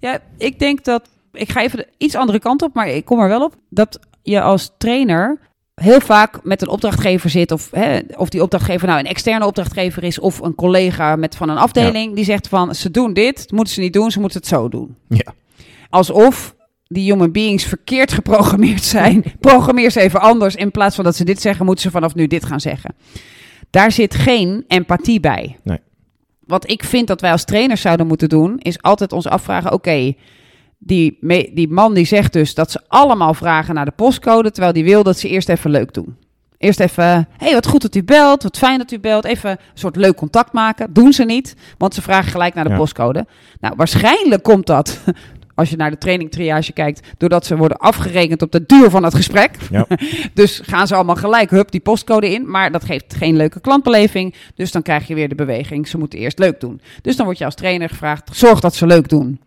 Ja, 0.00 0.18
ik 0.38 0.58
denk 0.58 0.84
dat. 0.84 1.08
Ik 1.32 1.50
ga 1.50 1.62
even 1.62 1.78
de 1.78 1.88
iets 1.98 2.14
andere 2.14 2.38
kant 2.38 2.62
op, 2.62 2.74
maar 2.74 2.88
ik 2.88 3.04
kom 3.04 3.20
er 3.20 3.28
wel 3.28 3.44
op. 3.44 3.54
Dat 3.70 3.98
je 4.22 4.40
als 4.40 4.70
trainer 4.78 5.38
heel 5.74 6.00
vaak 6.00 6.44
met 6.44 6.62
een 6.62 6.68
opdrachtgever 6.68 7.30
zit. 7.30 7.52
Of, 7.52 7.70
hè, 7.70 7.98
of 8.16 8.28
die 8.28 8.42
opdrachtgever 8.42 8.86
nou 8.86 8.98
een 8.98 9.06
externe 9.06 9.46
opdrachtgever 9.46 10.04
is. 10.04 10.18
Of 10.18 10.40
een 10.40 10.54
collega 10.54 11.16
met, 11.16 11.36
van 11.36 11.48
een 11.48 11.56
afdeling. 11.56 12.14
Die 12.14 12.24
zegt 12.24 12.48
van 12.48 12.74
ze 12.74 12.90
doen 12.90 13.12
dit. 13.12 13.36
Dat 13.36 13.52
moeten 13.52 13.74
ze 13.74 13.80
niet 13.80 13.92
doen. 13.92 14.10
Ze 14.10 14.20
moeten 14.20 14.38
het 14.38 14.48
zo 14.48 14.68
doen. 14.68 14.96
Ja. 15.08 15.34
Alsof 15.90 16.56
die 16.86 17.12
human 17.12 17.32
beings 17.32 17.64
verkeerd 17.64 18.12
geprogrammeerd 18.12 18.84
zijn. 18.84 19.24
Programmeer 19.40 19.90
ze 19.90 20.00
even 20.00 20.20
anders. 20.20 20.54
In 20.54 20.70
plaats 20.70 20.94
van 20.94 21.04
dat 21.04 21.16
ze 21.16 21.24
dit 21.24 21.40
zeggen, 21.40 21.64
moeten 21.64 21.84
ze 21.84 21.90
vanaf 21.90 22.14
nu 22.14 22.26
dit 22.26 22.44
gaan 22.44 22.60
zeggen. 22.60 22.94
Daar 23.70 23.92
zit 23.92 24.14
geen 24.14 24.64
empathie 24.68 25.20
bij. 25.20 25.58
Nee. 25.62 25.78
Wat 26.40 26.70
ik 26.70 26.84
vind 26.84 27.06
dat 27.06 27.20
wij 27.20 27.32
als 27.32 27.44
trainers 27.44 27.80
zouden 27.80 28.06
moeten 28.06 28.28
doen, 28.28 28.58
is 28.58 28.82
altijd 28.82 29.12
ons 29.12 29.26
afvragen: 29.26 29.72
oké, 29.72 30.14
die, 30.78 31.18
die 31.54 31.68
man 31.68 31.94
die 31.94 32.04
zegt 32.04 32.32
dus 32.32 32.54
dat 32.54 32.70
ze 32.70 32.80
allemaal 32.88 33.34
vragen 33.34 33.74
naar 33.74 33.84
de 33.84 33.90
postcode, 33.90 34.50
terwijl 34.50 34.72
die 34.72 34.84
wil 34.84 35.02
dat 35.02 35.18
ze 35.18 35.28
eerst 35.28 35.48
even 35.48 35.70
leuk 35.70 35.94
doen. 35.94 36.16
Eerst 36.58 36.80
even, 36.80 37.28
hey, 37.36 37.52
wat 37.52 37.66
goed 37.66 37.82
dat 37.82 37.94
u 37.94 38.04
belt, 38.04 38.42
wat 38.42 38.58
fijn 38.58 38.78
dat 38.78 38.90
u 38.90 39.00
belt. 39.00 39.24
Even 39.24 39.50
een 39.50 39.58
soort 39.74 39.96
leuk 39.96 40.16
contact 40.16 40.52
maken. 40.52 40.92
Doen 40.92 41.12
ze 41.12 41.24
niet, 41.24 41.54
want 41.78 41.94
ze 41.94 42.02
vragen 42.02 42.30
gelijk 42.30 42.54
naar 42.54 42.64
de 42.64 42.70
Ja. 42.70 42.76
postcode. 42.76 43.26
Nou, 43.60 43.74
waarschijnlijk 43.76 44.42
komt 44.42 44.66
dat, 44.66 45.00
als 45.58 45.70
je 45.70 45.76
naar 45.76 45.90
de 45.90 45.98
training 45.98 46.30
triage 46.30 46.72
kijkt, 46.72 47.08
doordat 47.16 47.46
ze 47.46 47.56
worden 47.56 47.78
afgerekend 47.78 48.42
op 48.42 48.52
de 48.52 48.66
duur 48.66 48.90
van 48.90 49.04
het 49.04 49.14
gesprek. 49.14 49.56
Ja. 49.70 49.86
dus 50.34 50.60
gaan 50.64 50.86
ze 50.86 50.94
allemaal 50.94 51.16
gelijk, 51.16 51.50
hup, 51.50 51.70
die 51.70 51.80
postcode 51.80 52.30
in. 52.32 52.50
Maar 52.50 52.72
dat 52.72 52.84
geeft 52.84 53.14
geen 53.14 53.36
leuke 53.36 53.60
klantbeleving. 53.60 54.34
Dus 54.54 54.72
dan 54.72 54.82
krijg 54.82 55.06
je 55.06 55.14
weer 55.14 55.28
de 55.28 55.34
beweging, 55.34 55.88
ze 55.88 55.98
moeten 55.98 56.18
eerst 56.18 56.38
leuk 56.38 56.60
doen. 56.60 56.80
Dus 57.02 57.16
dan 57.16 57.26
word 57.26 57.38
je 57.38 57.44
als 57.44 57.54
trainer 57.54 57.88
gevraagd, 57.88 58.36
zorg 58.36 58.60
dat 58.60 58.74
ze 58.74 58.86
leuk 58.86 59.08
doen. 59.08 59.40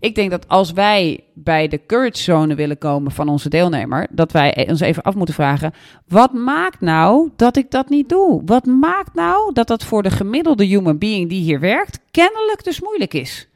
Ik 0.00 0.14
denk 0.14 0.30
dat 0.30 0.48
als 0.48 0.72
wij 0.72 1.20
bij 1.34 1.68
de 1.68 1.80
courage 1.86 2.22
zone 2.22 2.54
willen 2.54 2.78
komen 2.78 3.12
van 3.12 3.28
onze 3.28 3.48
deelnemer, 3.48 4.06
dat 4.10 4.32
wij 4.32 4.66
ons 4.68 4.80
even 4.80 5.02
af 5.02 5.14
moeten 5.14 5.34
vragen: 5.34 5.72
wat 6.08 6.32
maakt 6.32 6.80
nou 6.80 7.30
dat 7.36 7.56
ik 7.56 7.70
dat 7.70 7.88
niet 7.88 8.08
doe? 8.08 8.42
Wat 8.44 8.66
maakt 8.66 9.14
nou 9.14 9.52
dat 9.52 9.66
dat 9.66 9.84
voor 9.84 10.02
de 10.02 10.10
gemiddelde 10.10 10.64
human 10.64 10.98
being 10.98 11.28
die 11.28 11.42
hier 11.42 11.60
werkt, 11.60 11.98
kennelijk 12.10 12.64
dus 12.64 12.80
moeilijk 12.80 13.14
is? 13.14 13.48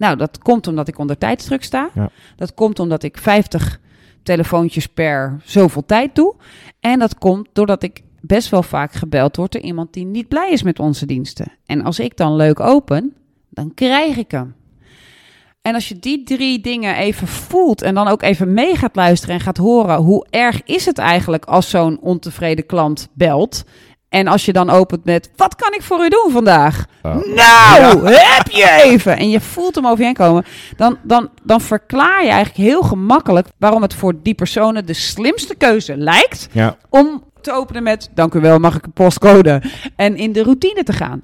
Nou, 0.00 0.16
dat 0.16 0.38
komt 0.38 0.66
omdat 0.66 0.88
ik 0.88 0.98
onder 0.98 1.18
tijdsdruk 1.18 1.62
sta. 1.62 1.90
Ja. 1.94 2.10
Dat 2.36 2.54
komt 2.54 2.78
omdat 2.78 3.02
ik 3.02 3.18
50 3.18 3.80
telefoontjes 4.22 4.86
per 4.86 5.40
zoveel 5.44 5.86
tijd 5.86 6.14
doe. 6.14 6.34
En 6.80 6.98
dat 6.98 7.18
komt 7.18 7.48
doordat 7.52 7.82
ik 7.82 8.02
best 8.20 8.48
wel 8.48 8.62
vaak 8.62 8.92
gebeld 8.92 9.36
word 9.36 9.52
door 9.52 9.62
iemand 9.62 9.92
die 9.92 10.04
niet 10.04 10.28
blij 10.28 10.50
is 10.50 10.62
met 10.62 10.78
onze 10.78 11.06
diensten. 11.06 11.52
En 11.66 11.82
als 11.84 11.98
ik 11.98 12.16
dan 12.16 12.36
leuk 12.36 12.60
open, 12.60 13.14
dan 13.48 13.74
krijg 13.74 14.16
ik 14.16 14.30
hem. 14.30 14.54
En 15.62 15.74
als 15.74 15.88
je 15.88 15.98
die 15.98 16.22
drie 16.22 16.60
dingen 16.60 16.96
even 16.96 17.26
voelt 17.26 17.82
en 17.82 17.94
dan 17.94 18.08
ook 18.08 18.22
even 18.22 18.52
mee 18.52 18.76
gaat 18.76 18.96
luisteren 18.96 19.34
en 19.34 19.40
gaat 19.40 19.56
horen 19.56 19.96
hoe 19.96 20.26
erg 20.30 20.62
is 20.64 20.86
het 20.86 20.98
eigenlijk 20.98 21.44
als 21.44 21.70
zo'n 21.70 22.00
ontevreden 22.00 22.66
klant 22.66 23.08
belt. 23.12 23.64
En 24.10 24.26
als 24.26 24.44
je 24.44 24.52
dan 24.52 24.70
opent 24.70 25.04
met, 25.04 25.30
wat 25.36 25.54
kan 25.56 25.72
ik 25.74 25.82
voor 25.82 26.04
u 26.04 26.08
doen 26.08 26.30
vandaag? 26.32 26.84
Oh. 27.02 27.14
Nou, 27.34 28.08
heb 28.36 28.48
je 28.50 28.80
even. 28.82 29.16
En 29.16 29.30
je 29.30 29.40
voelt 29.40 29.74
hem 29.74 29.86
over 29.86 29.98
je 29.98 30.04
heen 30.04 30.14
komen. 30.14 30.44
Dan, 30.76 30.98
dan, 31.02 31.28
dan 31.42 31.60
verklaar 31.60 32.22
je 32.24 32.30
eigenlijk 32.30 32.70
heel 32.70 32.82
gemakkelijk 32.82 33.48
waarom 33.58 33.82
het 33.82 33.94
voor 33.94 34.14
die 34.22 34.34
personen 34.34 34.86
de 34.86 34.92
slimste 34.92 35.54
keuze 35.54 35.96
lijkt 35.96 36.48
Ja. 36.52 36.76
om 36.88 37.24
te 37.40 37.52
openen 37.52 37.82
met, 37.82 38.08
dank 38.14 38.34
u 38.34 38.40
wel, 38.40 38.58
mag 38.58 38.74
ik 38.76 38.84
een 38.84 38.92
postcode? 38.92 39.62
En 39.96 40.16
in 40.16 40.32
de 40.32 40.42
routine 40.42 40.82
te 40.82 40.92
gaan. 40.92 41.22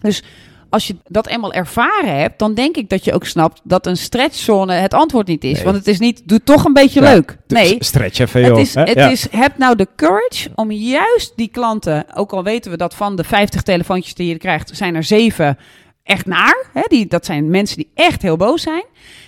Dus 0.00 0.22
als 0.70 0.86
je 0.86 0.96
dat 1.08 1.26
eenmaal 1.26 1.52
ervaren 1.52 2.18
hebt, 2.18 2.38
dan 2.38 2.54
denk 2.54 2.76
ik 2.76 2.88
dat 2.88 3.04
je 3.04 3.12
ook 3.12 3.24
snapt 3.26 3.60
dat 3.64 3.86
een 3.86 3.96
stretchzone 3.96 4.72
het 4.72 4.94
antwoord 4.94 5.26
niet 5.26 5.44
is. 5.44 5.54
Nee. 5.54 5.64
Want 5.64 5.76
het 5.76 5.86
is 5.86 5.98
niet, 5.98 6.22
doe 6.28 6.42
toch 6.42 6.64
een 6.64 6.72
beetje 6.72 7.00
Ja, 7.02 7.12
leuk. 7.12 7.36
Dus 7.46 7.58
Nee, 7.58 7.76
Stretch 7.78 8.18
even, 8.18 8.40
het 8.40 8.50
joh. 8.50 8.60
is, 8.60 8.74
hè? 8.74 8.82
het 8.82 8.94
Ja. 8.94 9.08
is, 9.08 9.26
heb 9.30 9.58
nou 9.58 9.76
de 9.76 9.88
courage 9.96 10.48
om 10.54 10.70
juist 10.72 11.32
die 11.36 11.48
klanten, 11.48 12.06
ook 12.14 12.32
al 12.32 12.42
weten 12.44 12.70
we 12.70 12.76
dat 12.76 12.94
van 12.94 13.16
de 13.16 13.24
50 13.24 13.62
telefoontjes 13.62 14.14
die 14.14 14.28
je 14.28 14.38
krijgt, 14.38 14.70
zijn 14.76 14.94
er 14.94 15.04
zeven 15.04 15.58
echt 16.02 16.26
naar. 16.26 16.66
Hè? 16.72 16.82
Die, 16.88 17.06
dat 17.06 17.24
zijn 17.26 17.50
mensen 17.50 17.76
die 17.76 17.90
echt 17.94 18.22
heel 18.22 18.36
boos 18.36 18.62
zijn. 18.62 18.84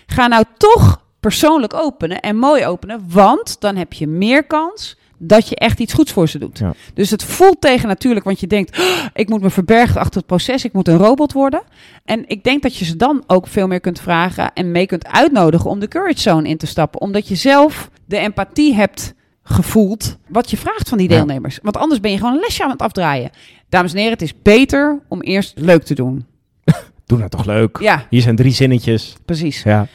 Ga 0.07 0.26
nou 0.26 0.44
toch 0.57 1.03
persoonlijk 1.20 1.74
openen 1.74 2.20
en 2.20 2.37
mooi 2.37 2.66
openen, 2.66 3.05
want 3.09 3.57
dan 3.61 3.76
heb 3.76 3.92
je 3.92 4.07
meer 4.07 4.44
kans 4.44 4.96
dat 5.23 5.49
je 5.49 5.57
echt 5.57 5.81
iets 5.81 5.93
goeds 5.93 6.13
voor 6.13 6.29
ze 6.29 6.39
doet. 6.39 6.59
Ja. 6.59 6.75
Dus 6.95 7.11
het 7.11 7.23
voelt 7.25 7.61
tegen 7.61 7.89
natuurlijk, 7.89 8.25
want 8.25 8.41
je 8.41 8.47
denkt, 8.47 8.79
"Oh, 8.79 9.05
ik 9.15 9.29
moet 9.29 9.41
me 9.43 9.51
verbergen 9.51 10.01
achter 10.01 10.17
het 10.17 10.27
proces, 10.27 10.65
ik 10.65 10.73
moet 10.73 10.89
een 10.89 10.97
robot 10.97 11.33
worden. 11.33 11.63
En 12.05 12.25
ik 12.29 12.45
denk 12.45 12.63
dat 12.63 12.77
je 12.77 12.85
ze 12.85 12.97
dan 12.97 13.25
ook 13.27 13.47
veel 13.47 13.67
meer 13.67 13.81
kunt 13.81 14.01
vragen 14.01 14.53
en 14.53 14.71
mee 14.73 14.87
kunt 14.87 15.07
uitnodigen 15.07 15.71
om 15.71 15.79
de 15.81 15.89
courage 15.89 16.21
zone 16.21 16.49
in 16.49 16.57
te 16.57 16.67
stappen, 16.67 17.01
omdat 17.01 17.29
je 17.29 17.35
zelf 17.35 17.91
de 18.05 18.17
empathie 18.17 18.75
hebt 18.75 19.15
gevoeld 19.43 20.17
wat 20.29 20.51
je 20.51 20.57
vraagt 20.57 20.89
van 20.89 20.99
die 20.99 21.09
Ja. 21.09 21.17
deelnemers. 21.17 21.59
Want 21.63 21.77
anders 21.77 22.01
ben 22.01 22.11
je 22.11 22.17
gewoon 22.17 22.33
een 22.33 22.41
lesje 22.41 22.65
aan 22.65 22.71
het 22.71 22.83
afdraaien. 22.83 23.31
Dames 23.69 23.91
en 23.93 23.97
heren, 23.99 24.13
het 24.13 24.23
is 24.23 24.43
beter 24.43 25.01
om 25.09 25.21
eerst 25.21 25.53
leuk 25.59 25.83
te 25.83 25.95
doen. 25.95 26.27
Doe 27.07 27.19
nou 27.19 27.31
toch 27.31 27.45
leuk. 27.45 27.79
Ja, 27.81 28.07
Hier 28.11 28.21
zijn 28.23 28.37
drie 28.37 28.53
zinnetjes. 28.53 29.15
precies. 29.25 29.63
Ja. 29.63 29.87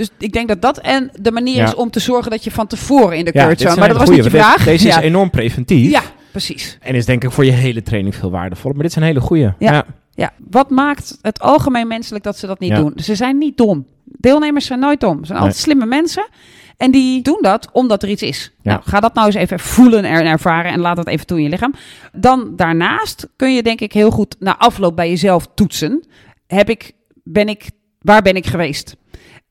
Dus 0.00 0.10
ik 0.18 0.32
denk 0.32 0.48
dat 0.48 0.62
dat 0.62 0.78
en 0.78 1.10
de 1.20 1.32
manier 1.32 1.56
Ja. 1.56 1.66
is 1.66 1.74
om 1.74 1.90
te 1.90 2.00
zorgen 2.00 2.30
dat 2.30 2.44
je 2.44 2.50
van 2.50 2.66
tevoren 2.66 3.16
in 3.18 3.24
de 3.24 3.30
Ja, 3.34 3.40
zone. 3.42 3.54
is 3.54 3.64
Maar 3.76 3.88
dat 3.88 3.96
was 3.96 4.08
hele 4.08 4.22
niet 4.22 4.24
je 4.24 4.30
goeie, 4.30 4.44
vraag. 4.44 4.64
Deze, 4.64 4.86
ja. 4.88 4.98
is 4.98 5.04
enorm 5.04 5.30
preventief. 5.30 5.90
ja, 5.90 6.02
precies. 6.30 6.78
En 6.80 6.94
is 6.94 7.06
denk 7.06 7.24
ik 7.24 7.30
voor 7.30 7.44
je 7.44 7.50
hele 7.50 7.82
training 7.82 8.14
veel 8.14 8.30
waardevol. 8.30 8.70
Maar 8.72 8.82
dit 8.82 8.90
is 8.90 8.96
een 8.96 9.02
hele 9.02 9.20
goeie. 9.20 9.48
Ja. 9.58 9.84
ja. 10.14 10.32
Wat 10.50 10.70
maakt 10.70 11.18
het 11.22 11.40
algemeen 11.40 11.86
menselijk 11.88 12.24
dat 12.24 12.38
ze 12.38 12.46
dat 12.46 12.58
niet 12.60 12.74
doen? 12.74 12.92
Ze 12.96 13.14
zijn 13.14 13.38
niet 13.38 13.56
dom. 13.56 13.86
Deelnemers 14.04 14.66
zijn 14.66 14.78
nooit 14.80 15.00
dom. 15.00 15.18
Ze 15.18 15.24
zijn 15.26 15.38
Nee. 15.38 15.46
altijd 15.46 15.62
slimme 15.64 15.86
mensen. 15.86 16.28
En 16.76 16.90
die 16.90 17.22
doen 17.22 17.38
dat 17.40 17.68
omdat 17.72 18.02
er 18.02 18.08
iets 18.08 18.22
is. 18.22 18.52
Ja. 18.62 18.70
Nou, 18.70 18.82
ga 18.84 19.00
dat 19.00 19.14
nou 19.14 19.26
eens 19.26 19.36
even 19.36 19.58
voelen 19.60 20.04
en 20.04 20.26
ervaren 20.26 20.72
en 20.72 20.80
laat 20.80 20.96
dat 20.96 21.06
even 21.06 21.26
toe 21.26 21.36
in 21.38 21.42
je 21.44 21.50
lichaam. 21.50 21.74
Dan 22.12 22.52
daarnaast 22.56 23.28
kun 23.36 23.54
je 23.54 23.62
denk 23.62 23.80
ik 23.80 23.92
heel 23.92 24.10
goed 24.10 24.36
na 24.38 24.58
afloop 24.58 24.96
bij 24.96 25.08
jezelf 25.08 25.46
toetsen. 25.54 26.04
Heb 26.46 26.70
ik, 26.70 26.92
ben 27.24 27.48
ik, 27.48 27.70
waar 28.00 28.22
ben 28.22 28.34
ik 28.34 28.46
geweest? 28.46 28.96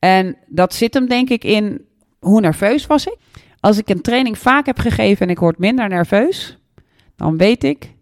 En 0.00 0.36
dat 0.46 0.74
zit 0.74 0.94
hem 0.94 1.08
denk 1.08 1.28
ik 1.30 1.44
in 1.44 1.84
hoe 2.18 2.40
nerveus 2.40 2.86
was 2.86 3.06
ik? 3.06 3.16
Als 3.60 3.78
ik 3.78 3.88
een 3.88 4.00
training 4.00 4.38
vaak 4.38 4.66
heb 4.66 4.78
gegeven 4.78 5.26
en 5.26 5.32
ik 5.32 5.38
word 5.38 5.58
minder 5.58 5.88
nerveus, 5.88 6.58
dan 7.16 7.36
weet 7.36 7.64
ik, 7.64 7.94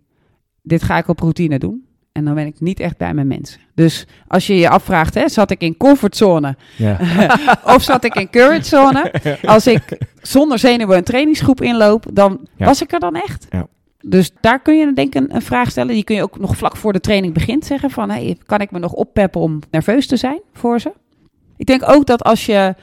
dit 0.62 0.82
ga 0.82 0.98
ik 0.98 1.08
op 1.08 1.20
routine 1.20 1.58
doen. 1.58 1.86
En 2.12 2.24
dan 2.24 2.34
ben 2.34 2.46
ik 2.46 2.60
niet 2.60 2.80
echt 2.80 2.96
bij 2.96 3.14
mijn 3.14 3.26
mensen. 3.26 3.60
Dus 3.74 4.06
als 4.28 4.46
je 4.46 4.54
je 4.56 4.68
afvraagt, 4.68 5.14
hè, 5.14 5.28
zat 5.28 5.50
ik 5.50 5.60
in 5.60 5.76
comfortzone 5.76 6.56
Ja. 6.76 6.98
of 7.74 7.82
zat 7.82 8.04
ik 8.04 8.14
in 8.14 8.30
courage 8.30 8.62
zone? 8.64 9.12
Als 9.42 9.66
ik 9.66 9.98
zonder 10.22 10.58
zenuwen 10.58 10.96
een 10.96 11.04
trainingsgroep 11.04 11.60
inloop, 11.60 12.06
dan 12.12 12.48
Ja. 12.56 12.64
was 12.66 12.82
ik 12.82 12.92
er 12.92 13.00
dan 13.00 13.14
echt. 13.14 13.46
Ja. 13.50 13.66
Dus 14.00 14.30
daar 14.40 14.60
kun 14.62 14.78
je 14.78 14.92
denk 14.92 15.14
ik 15.14 15.22
een, 15.22 15.34
een 15.34 15.42
vraag 15.42 15.70
stellen. 15.70 15.94
Die 15.94 16.04
kun 16.04 16.16
je 16.16 16.22
ook 16.22 16.38
nog 16.38 16.56
vlak 16.56 16.76
voor 16.76 16.92
de 16.92 17.00
training 17.00 17.34
begint 17.34 17.64
zeggen 17.64 17.90
van... 17.90 18.10
Hey, 18.10 18.36
kan 18.46 18.60
ik 18.60 18.70
me 18.70 18.78
nog 18.78 18.92
oppeppen 18.92 19.40
om 19.40 19.58
nerveus 19.70 20.06
te 20.06 20.16
zijn 20.16 20.40
voor 20.52 20.80
ze? 20.80 20.92
Ik 21.58 21.66
denk 21.66 21.88
ook 21.90 22.06
dat 22.06 22.24
als 22.24 22.46
je 22.46 22.74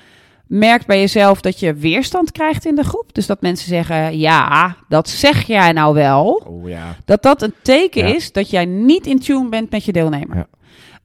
merkt 0.48 0.86
bij 0.86 1.00
jezelf 1.00 1.42
dat 1.42 1.60
je 1.60 1.74
weerstand 1.74 2.32
krijgt 2.32 2.66
in 2.66 2.76
de 2.76 2.84
groep... 2.84 3.14
dus 3.14 3.26
dat 3.26 3.42
mensen 3.42 3.68
zeggen, 3.68 4.18
ja, 4.20 4.76
dat 4.90 5.10
zeg 5.10 5.48
jij 5.48 5.72
nou 5.72 5.94
wel... 5.94 6.44
Oh 6.48 6.70
ja. 6.70 6.96
dat 7.06 7.24
dat 7.24 7.42
een 7.42 7.54
teken 7.62 8.08
Ja. 8.08 8.16
is 8.16 8.32
dat 8.32 8.50
jij 8.50 8.66
niet 8.66 9.08
in 9.08 9.20
tune 9.20 9.50
bent 9.50 9.72
met 9.72 9.86
je 9.86 9.92
deelnemer. 9.92 10.38
Ja. 10.38 10.48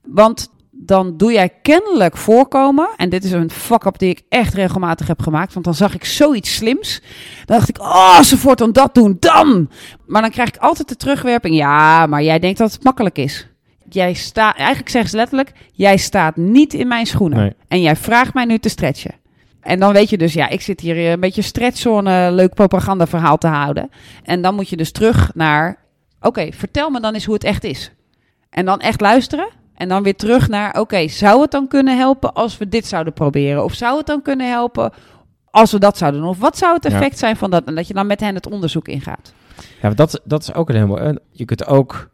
Want 0.01 0.49
dan 0.71 1.17
doe 1.17 1.31
jij 1.31 1.49
kennelijk 1.61 2.17
voorkomen. 2.17 2.89
En 2.97 3.09
dit 3.09 3.23
is 3.23 3.31
een 3.31 3.51
fuck-up 3.51 3.97
die 3.99 4.09
ik 4.09 4.21
echt 4.29 4.53
regelmatig 4.53 5.07
heb 5.07 5.21
gemaakt. 5.21 5.53
Want 5.53 5.65
dan 5.65 5.75
zag 5.75 5.93
ik 5.93 6.05
zoiets 6.05 6.55
slims. 6.55 7.01
Dan 7.45 7.57
dacht 7.57 7.69
ik, 7.69 7.79
oh, 7.79 8.19
ze 8.21 8.37
voortaan 8.37 8.71
dat 8.71 8.93
doen, 8.93 9.17
dan. 9.19 9.69
Maar 10.05 10.21
dan 10.21 10.31
krijg 10.31 10.49
ik 10.49 10.57
altijd 10.57 10.87
de 10.87 10.95
terugwerping. 10.95 11.55
Ja, 11.55 12.05
maar 12.05 12.23
jij 12.23 12.39
denkt 12.39 12.57
dat 12.57 12.71
het 12.71 12.83
makkelijk 12.83 13.17
is. 13.17 13.47
Jij 13.93 14.13
staat, 14.13 14.55
eigenlijk 14.55 14.89
zeggen 14.89 15.09
ze 15.09 15.15
letterlijk, 15.17 15.51
jij 15.71 15.97
staat 15.97 16.35
niet 16.35 16.73
in 16.73 16.87
mijn 16.87 17.05
schoenen. 17.05 17.37
Nee. 17.39 17.53
En 17.67 17.81
jij 17.81 17.95
vraagt 17.95 18.33
mij 18.33 18.45
nu 18.45 18.57
te 18.57 18.69
stretchen. 18.69 19.13
En 19.61 19.79
dan 19.79 19.93
weet 19.93 20.09
je 20.09 20.17
dus, 20.17 20.33
ja, 20.33 20.49
ik 20.49 20.61
zit 20.61 20.79
hier 20.79 21.11
een 21.11 21.19
beetje 21.19 21.41
stretchzone, 21.41 22.31
leuk 22.31 22.53
propagandaverhaal 22.53 23.37
te 23.37 23.47
houden. 23.47 23.89
En 24.23 24.41
dan 24.41 24.55
moet 24.55 24.69
je 24.69 24.77
dus 24.77 24.91
terug 24.91 25.31
naar, 25.35 25.77
oké, 26.21 26.47
vertel 26.51 26.89
me 26.89 26.99
dan 26.99 27.13
eens 27.13 27.25
hoe 27.25 27.33
het 27.33 27.43
echt 27.43 27.63
is. 27.63 27.91
En 28.49 28.65
dan 28.65 28.79
echt 28.79 29.01
luisteren. 29.01 29.49
En 29.75 29.87
dan 29.89 30.03
weer 30.03 30.15
terug 30.15 30.47
naar, 30.49 30.79
oké, 30.79 31.07
zou 31.07 31.41
het 31.41 31.51
dan 31.51 31.67
kunnen 31.67 31.97
helpen 31.97 32.33
als 32.33 32.57
we 32.57 32.67
dit 32.69 32.87
zouden 32.87 33.13
proberen? 33.13 33.63
Of 33.63 33.73
zou 33.73 33.97
het 33.97 34.05
dan 34.07 34.21
kunnen 34.21 34.49
helpen 34.49 34.91
als 35.51 35.71
we 35.71 35.79
dat 35.79 35.97
zouden 35.97 36.21
doen? 36.21 36.29
Of 36.29 36.39
wat 36.39 36.57
zou 36.57 36.73
het 36.73 36.83
Ja. 36.83 36.89
effect 36.89 37.17
zijn 37.19 37.35
van 37.35 37.49
dat? 37.51 37.63
En 37.63 37.75
dat 37.75 37.87
je 37.87 37.93
dan 37.93 38.07
met 38.07 38.19
hen 38.19 38.35
het 38.35 38.47
onderzoek 38.49 38.87
ingaat. 38.87 39.33
Ja, 39.81 39.89
dat, 39.89 40.21
dat 40.23 40.41
is 40.41 40.53
ook 40.53 40.69
een 40.69 40.75
helemaal. 40.75 40.99
en 40.99 41.19
Je 41.31 41.45
kunt 41.45 41.65
ook 41.67 42.09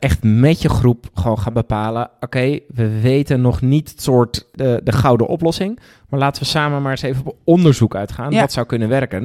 echt 0.00 0.22
met 0.22 0.62
je 0.62 0.68
groep 0.68 1.06
gewoon 1.14 1.38
gaan 1.38 1.52
bepalen. 1.52 2.10
Oké, 2.20 2.58
we 2.74 3.00
weten 3.00 3.40
nog 3.40 3.60
niet 3.60 3.90
het 3.90 4.02
soort 4.02 4.46
de, 4.52 4.80
de 4.84 4.92
gouden 4.92 5.26
oplossing. 5.26 5.78
Maar 6.08 6.20
laten 6.20 6.42
we 6.42 6.48
samen 6.48 6.82
maar 6.82 6.90
eens 6.90 7.02
even 7.02 7.26
op 7.26 7.36
onderzoek 7.44 7.94
uitgaan. 7.94 8.30
Ja. 8.32 8.40
Wat 8.40 8.52
zou 8.52 8.66
kunnen 8.66 8.88
werken? 8.88 9.20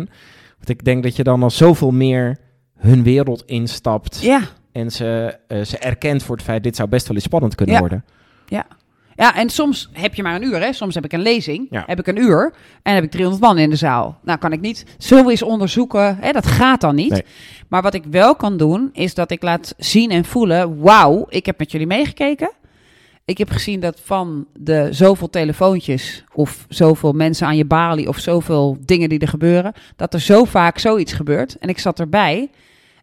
Want 0.57 0.69
ik 0.69 0.83
denk 0.85 1.03
dat 1.03 1.15
je 1.15 1.23
dan 1.23 1.43
al 1.43 1.49
zoveel 1.49 1.91
meer 1.91 2.37
hun 2.77 3.03
wereld 3.03 3.43
instapt. 3.45 4.21
Ja, 4.21 4.41
En 4.71 4.91
ze, 4.91 5.37
eh, 5.47 5.61
ze 5.61 5.77
erkent 5.77 6.23
voor 6.23 6.35
het 6.35 6.45
feit, 6.45 6.63
dit 6.63 6.75
zou 6.75 6.89
best 6.89 7.07
wel 7.07 7.15
eens 7.15 7.25
spannend 7.25 7.55
kunnen 7.55 7.75
Ja. 7.75 7.81
worden. 7.81 8.05
Ja, 8.47 8.65
en 9.15 9.49
soms 9.49 9.89
heb 9.91 10.15
je 10.15 10.23
maar 10.23 10.35
een 10.35 10.43
uur, 10.43 10.61
hè. 10.61 10.73
Soms 10.73 10.95
heb 10.95 11.05
ik 11.05 11.13
een 11.13 11.21
lezing, 11.21 11.67
Ja. 11.69 11.83
heb 11.87 11.99
ik 11.99 12.07
een 12.07 12.17
uur 12.17 12.53
en 12.83 12.93
heb 12.93 13.03
ik 13.03 13.11
300 13.11 13.43
man 13.43 13.57
in 13.57 13.69
de 13.69 13.75
zaal. 13.75 14.19
Nou, 14.23 14.39
kan 14.39 14.51
ik 14.51 14.61
niet 14.61 14.85
zo 14.97 15.29
eens 15.29 15.41
onderzoeken, 15.41 16.17
hè. 16.19 16.31
Dat 16.31 16.47
gaat 16.47 16.81
dan 16.81 16.95
niet. 16.95 17.09
Nee. 17.11 17.25
Maar 17.67 17.81
wat 17.81 17.93
ik 17.93 18.03
wel 18.09 18.35
kan 18.35 18.57
doen, 18.57 18.89
is 18.93 19.13
dat 19.13 19.31
ik 19.31 19.41
laat 19.43 19.73
zien 19.77 20.11
en 20.11 20.25
voelen... 20.25 20.79
wauw, 20.81 21.25
ik 21.29 21.45
heb 21.45 21.57
met 21.59 21.71
jullie 21.71 21.87
meegekeken. 21.87 22.51
Ik 23.25 23.37
heb 23.37 23.49
gezien 23.49 23.79
dat 23.79 23.99
van 24.03 24.45
de 24.53 24.87
zoveel 24.91 25.29
telefoontjes... 25.29 26.23
of 26.33 26.65
zoveel 26.69 27.11
mensen 27.11 27.47
aan 27.47 27.57
je 27.57 27.65
balie 27.65 28.07
of 28.07 28.19
zoveel 28.19 28.77
dingen 28.85 29.09
die 29.09 29.19
er 29.19 29.27
gebeuren... 29.27 29.73
dat 29.95 30.13
er 30.13 30.21
zo 30.21 30.43
vaak 30.43 30.79
zoiets 30.79 31.13
gebeurt. 31.13 31.57
En 31.57 31.69
ik 31.69 31.79
zat 31.79 31.99
erbij 31.99 32.49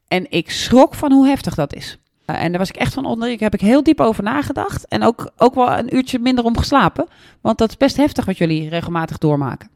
en 0.08 0.26
ik 0.30 0.50
schrok 0.50 0.94
van 0.94 1.12
hoe 1.12 1.26
heftig 1.26 1.54
dat 1.54 1.74
is. 1.74 1.98
Uh, 2.26 2.42
en 2.42 2.48
daar 2.50 2.58
was 2.58 2.68
ik 2.68 2.76
echt 2.76 2.94
van 2.94 3.04
onder. 3.06 3.28
Ik 3.30 3.40
heb 3.40 3.54
ik 3.54 3.60
heel 3.60 3.82
diep 3.82 4.00
over 4.00 4.22
nagedacht. 4.22 4.88
En 4.88 5.02
ook, 5.02 5.30
ook 5.36 5.54
wel 5.54 5.78
een 5.78 5.96
uurtje 5.96 6.18
minder 6.18 6.44
om 6.44 6.56
geslapen. 6.58 7.06
Want 7.40 7.58
dat 7.58 7.68
is 7.68 7.76
best 7.76 7.96
heftig 7.96 8.24
wat 8.24 8.38
jullie 8.38 8.68
regelmatig 8.68 9.18
doormaken. 9.18 9.68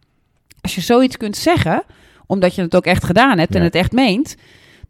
Als 0.61 0.75
je 0.75 0.81
zoiets 0.81 1.17
kunt 1.17 1.37
zeggen, 1.37 1.83
omdat 2.27 2.55
je 2.55 2.63
het 2.63 2.77
ook 2.77 2.85
echt 2.87 3.05
gedaan 3.05 3.39
hebt 3.39 3.53
en 3.55 3.59
Ja. 3.61 3.65
het 3.65 3.75
echt 3.75 3.93
meent, 3.93 4.35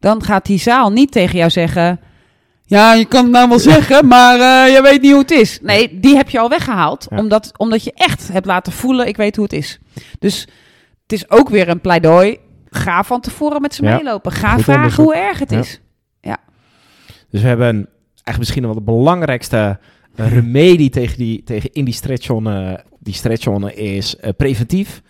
dan 0.01 0.23
gaat 0.23 0.47
die 0.47 0.59
zaal 0.59 0.91
niet 0.91 1.13
tegen 1.13 1.39
jou 1.39 1.51
zeggen. 1.51 2.01
Ja, 2.65 2.93
je 2.95 3.05
kan 3.05 3.23
het 3.23 3.33
nou 3.33 3.49
wel 3.49 3.59
zeggen, 3.75 4.07
maar 4.07 4.35
eh, 4.41 4.75
je 4.75 4.83
weet 4.83 5.01
niet 5.03 5.11
hoe 5.11 5.21
het 5.21 5.31
is. 5.31 5.59
Nee, 5.63 6.01
die 6.01 6.17
heb 6.17 6.31
je 6.31 6.39
al 6.39 6.49
weggehaald. 6.49 7.07
Ja. 7.11 7.17
Omdat, 7.19 7.53
omdat 7.57 7.85
je 7.85 7.93
echt 7.95 8.29
hebt 8.33 8.47
laten 8.47 8.73
voelen, 8.73 9.07
ik 9.09 9.17
weet 9.17 9.37
hoe 9.37 9.45
het 9.45 9.55
is. 9.55 9.79
Dus 10.19 10.41
het 11.03 11.13
is 11.13 11.31
ook 11.31 11.49
weer 11.49 11.69
een 11.69 11.81
pleidooi. 11.81 12.39
Ga 12.71 13.03
van 13.05 13.21
tevoren 13.21 13.61
met 13.61 13.75
ze 13.75 13.83
Ja. 13.85 13.97
meelopen. 13.97 14.33
Ga 14.33 14.55
Goed 14.55 14.63
vragen 14.65 15.05
hoe 15.05 15.15
erg 15.15 15.39
het 15.39 15.53
is. 15.53 15.81
Dus 17.31 17.41
we 17.41 17.47
hebben 17.49 17.69
eigenlijk 18.07 18.39
misschien 18.39 18.63
wel 18.63 18.75
de 18.75 18.81
belangrijkste 18.81 19.79
eh, 20.15 20.33
remedie 20.33 20.91
tegen, 20.91 21.19
die, 21.19 21.43
tegen 21.45 21.73
in 21.73 21.85
die 21.85 21.95
stretchzone. 21.95 22.85
Die 23.01 23.15
stretchzone 23.15 23.75
is 23.75 24.17
eh, 24.17 24.31
preventief. 24.37 25.03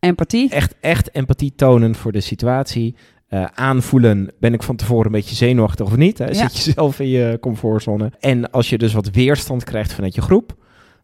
Empathie. 0.00 0.50
Echt, 0.50 0.74
echt 0.80 1.14
empathie 1.14 1.52
tonen 1.56 1.94
voor 1.94 2.12
de 2.12 2.20
situatie. 2.20 2.94
Eh, 3.28 3.44
aanvoelen, 3.54 4.32
ben 4.40 4.52
ik 4.54 4.62
van 4.62 4.76
tevoren 4.76 5.06
een 5.06 5.12
beetje 5.12 5.34
zenuwachtig 5.34 5.86
of 5.86 5.96
niet? 5.96 6.18
Hè? 6.18 6.24
Ja. 6.26 6.32
Zit 6.32 6.64
je 6.64 6.72
zelf 6.72 7.00
in 7.00 7.08
je 7.08 7.38
comfortzone? 7.40 8.12
En 8.20 8.50
als 8.50 8.68
je 8.70 8.78
dus 8.78 8.92
wat 8.92 9.10
weerstand 9.10 9.64
krijgt 9.64 9.92
vanuit 9.92 10.14
je 10.14 10.20
groep, 10.20 10.56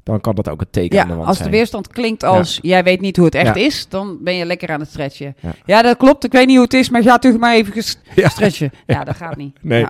dan 0.03 0.21
kan 0.21 0.35
dat 0.35 0.49
ook 0.49 0.61
een 0.61 0.71
teken 0.71 1.01
aan 1.01 1.07
de 1.07 1.13
Ja, 1.13 1.19
wand 1.19 1.29
als 1.29 1.39
de 1.39 1.51
weerstand 1.51 1.89
klinkt 1.89 2.23
als 2.23 2.59
jij 2.63 2.85
weet 2.85 3.01
niet 3.01 3.17
hoe 3.17 3.25
het 3.25 3.35
echt 3.35 3.57
Ja. 3.57 3.65
is, 3.67 3.89
dan 3.89 4.19
ben 4.23 4.35
je 4.35 4.45
lekker 4.45 4.69
aan 4.69 4.81
het 4.81 4.89
stretchen. 4.89 5.35
Ja. 5.41 5.55
Ja. 5.67 5.83
dat 5.83 5.97
klopt. 5.97 6.25
Ik 6.25 6.33
weet 6.33 6.47
niet 6.47 6.55
hoe 6.57 6.65
het 6.65 6.75
is, 6.75 6.89
maar 6.91 7.03
ga 7.03 7.19
toch 7.19 7.39
maar 7.39 7.55
even 7.55 7.83
Ja. 8.15 8.29
stretchen. 8.29 8.71
Ja, 8.87 9.05
dat 9.05 9.17
gaat 9.17 9.37
niet. 9.37 9.57
Nee. 9.61 9.87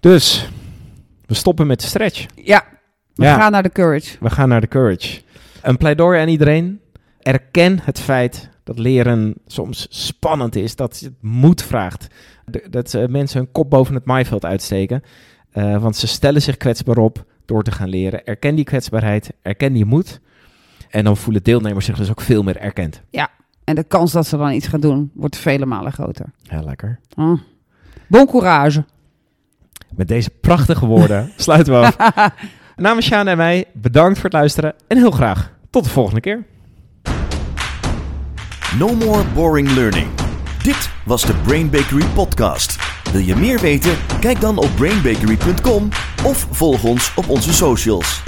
Ja, 0.00 0.10
Dus, 0.10 0.48
we 1.26 1.34
stoppen 1.34 1.66
met 1.66 1.80
de 1.80 1.86
stretch. 1.86 2.26
ja. 2.34 2.64
we 3.14 3.24
Ja. 3.24 3.36
gaan 3.38 3.52
naar 3.52 3.62
de 3.62 3.72
courage. 3.72 4.16
We 4.20 4.30
gaan 4.30 4.48
naar 4.48 4.60
de 4.60 4.68
courage. 4.68 5.20
Een 5.62 5.76
pleidooi 5.76 6.20
aan 6.20 6.28
iedereen. 6.28 6.80
Erken 7.22 7.78
het 7.82 8.00
feit 8.00 8.48
dat 8.64 8.78
leren 8.78 9.34
soms 9.46 9.86
spannend 9.90 10.56
is. 10.56 10.76
Dat 10.76 10.98
het 11.00 11.12
moed 11.20 11.62
vraagt. 11.62 12.06
Dat 12.70 12.94
eh, 12.94 13.06
mensen 13.06 13.38
hun 13.38 13.52
kop 13.52 13.70
boven 13.70 13.94
het 13.94 14.04
maaiveld 14.04 14.44
uitsteken. 14.44 15.02
Eh, 15.50 15.82
want 15.82 15.96
ze 15.96 16.06
stellen 16.06 16.42
zich 16.42 16.56
kwetsbaar 16.56 16.96
op 16.98 17.24
door 17.44 17.62
te 17.62 17.70
gaan 17.70 17.88
leren. 17.88 18.24
Erken 18.26 18.54
die 18.54 18.64
kwetsbaarheid. 18.64 19.30
Erken 19.42 19.72
die 19.72 19.84
moed. 19.84 20.20
En 20.90 21.04
dan 21.04 21.16
voelen 21.16 21.42
deelnemers 21.42 21.84
zich 21.86 21.96
dus 21.96 22.10
ook 22.10 22.20
veel 22.20 22.42
meer 22.42 22.56
erkend. 22.56 23.02
En 23.64 23.74
de 23.74 23.84
kans 23.84 24.12
dat 24.12 24.26
ze 24.26 24.36
dan 24.36 24.52
iets 24.52 24.66
gaan 24.66 24.80
doen, 24.80 25.10
wordt 25.14 25.36
vele 25.36 25.66
malen 25.66 25.92
groter. 25.92 26.26
Ja, 26.42 26.60
lekker. 26.62 27.00
Hm. 27.14 27.36
Bon 28.06 28.26
courage. 28.26 28.84
Met 29.94 30.08
deze 30.08 30.30
prachtige 30.30 30.86
woorden 30.86 31.32
sluiten 31.36 31.80
we 31.80 31.86
af. 31.86 31.96
Namens 32.76 33.06
Sjaan 33.06 33.28
en 33.28 33.36
mij, 33.36 33.64
bedankt 33.72 34.14
voor 34.14 34.24
het 34.24 34.38
luisteren. 34.38 34.74
En 34.88 34.96
heel 34.96 35.10
graag 35.10 35.52
tot 35.70 35.84
de 35.84 35.90
volgende 35.90 36.20
keer. 36.20 36.44
No 38.78 38.94
more 38.94 39.24
boring 39.34 39.70
learning. 39.70 40.06
Dit 40.62 40.90
was 41.04 41.22
de 41.22 41.34
Brain 41.34 41.70
Bakery 41.70 42.06
podcast. 42.14 42.76
Wil 43.12 43.20
je 43.20 43.36
meer 43.36 43.60
weten? 43.60 43.96
Kijk 44.20 44.40
dan 44.40 44.58
op 44.58 44.68
brainbakery.com 44.76 45.88
of 46.24 46.46
volg 46.50 46.84
ons 46.84 47.14
op 47.14 47.28
onze 47.28 47.52
socials. 47.52 48.22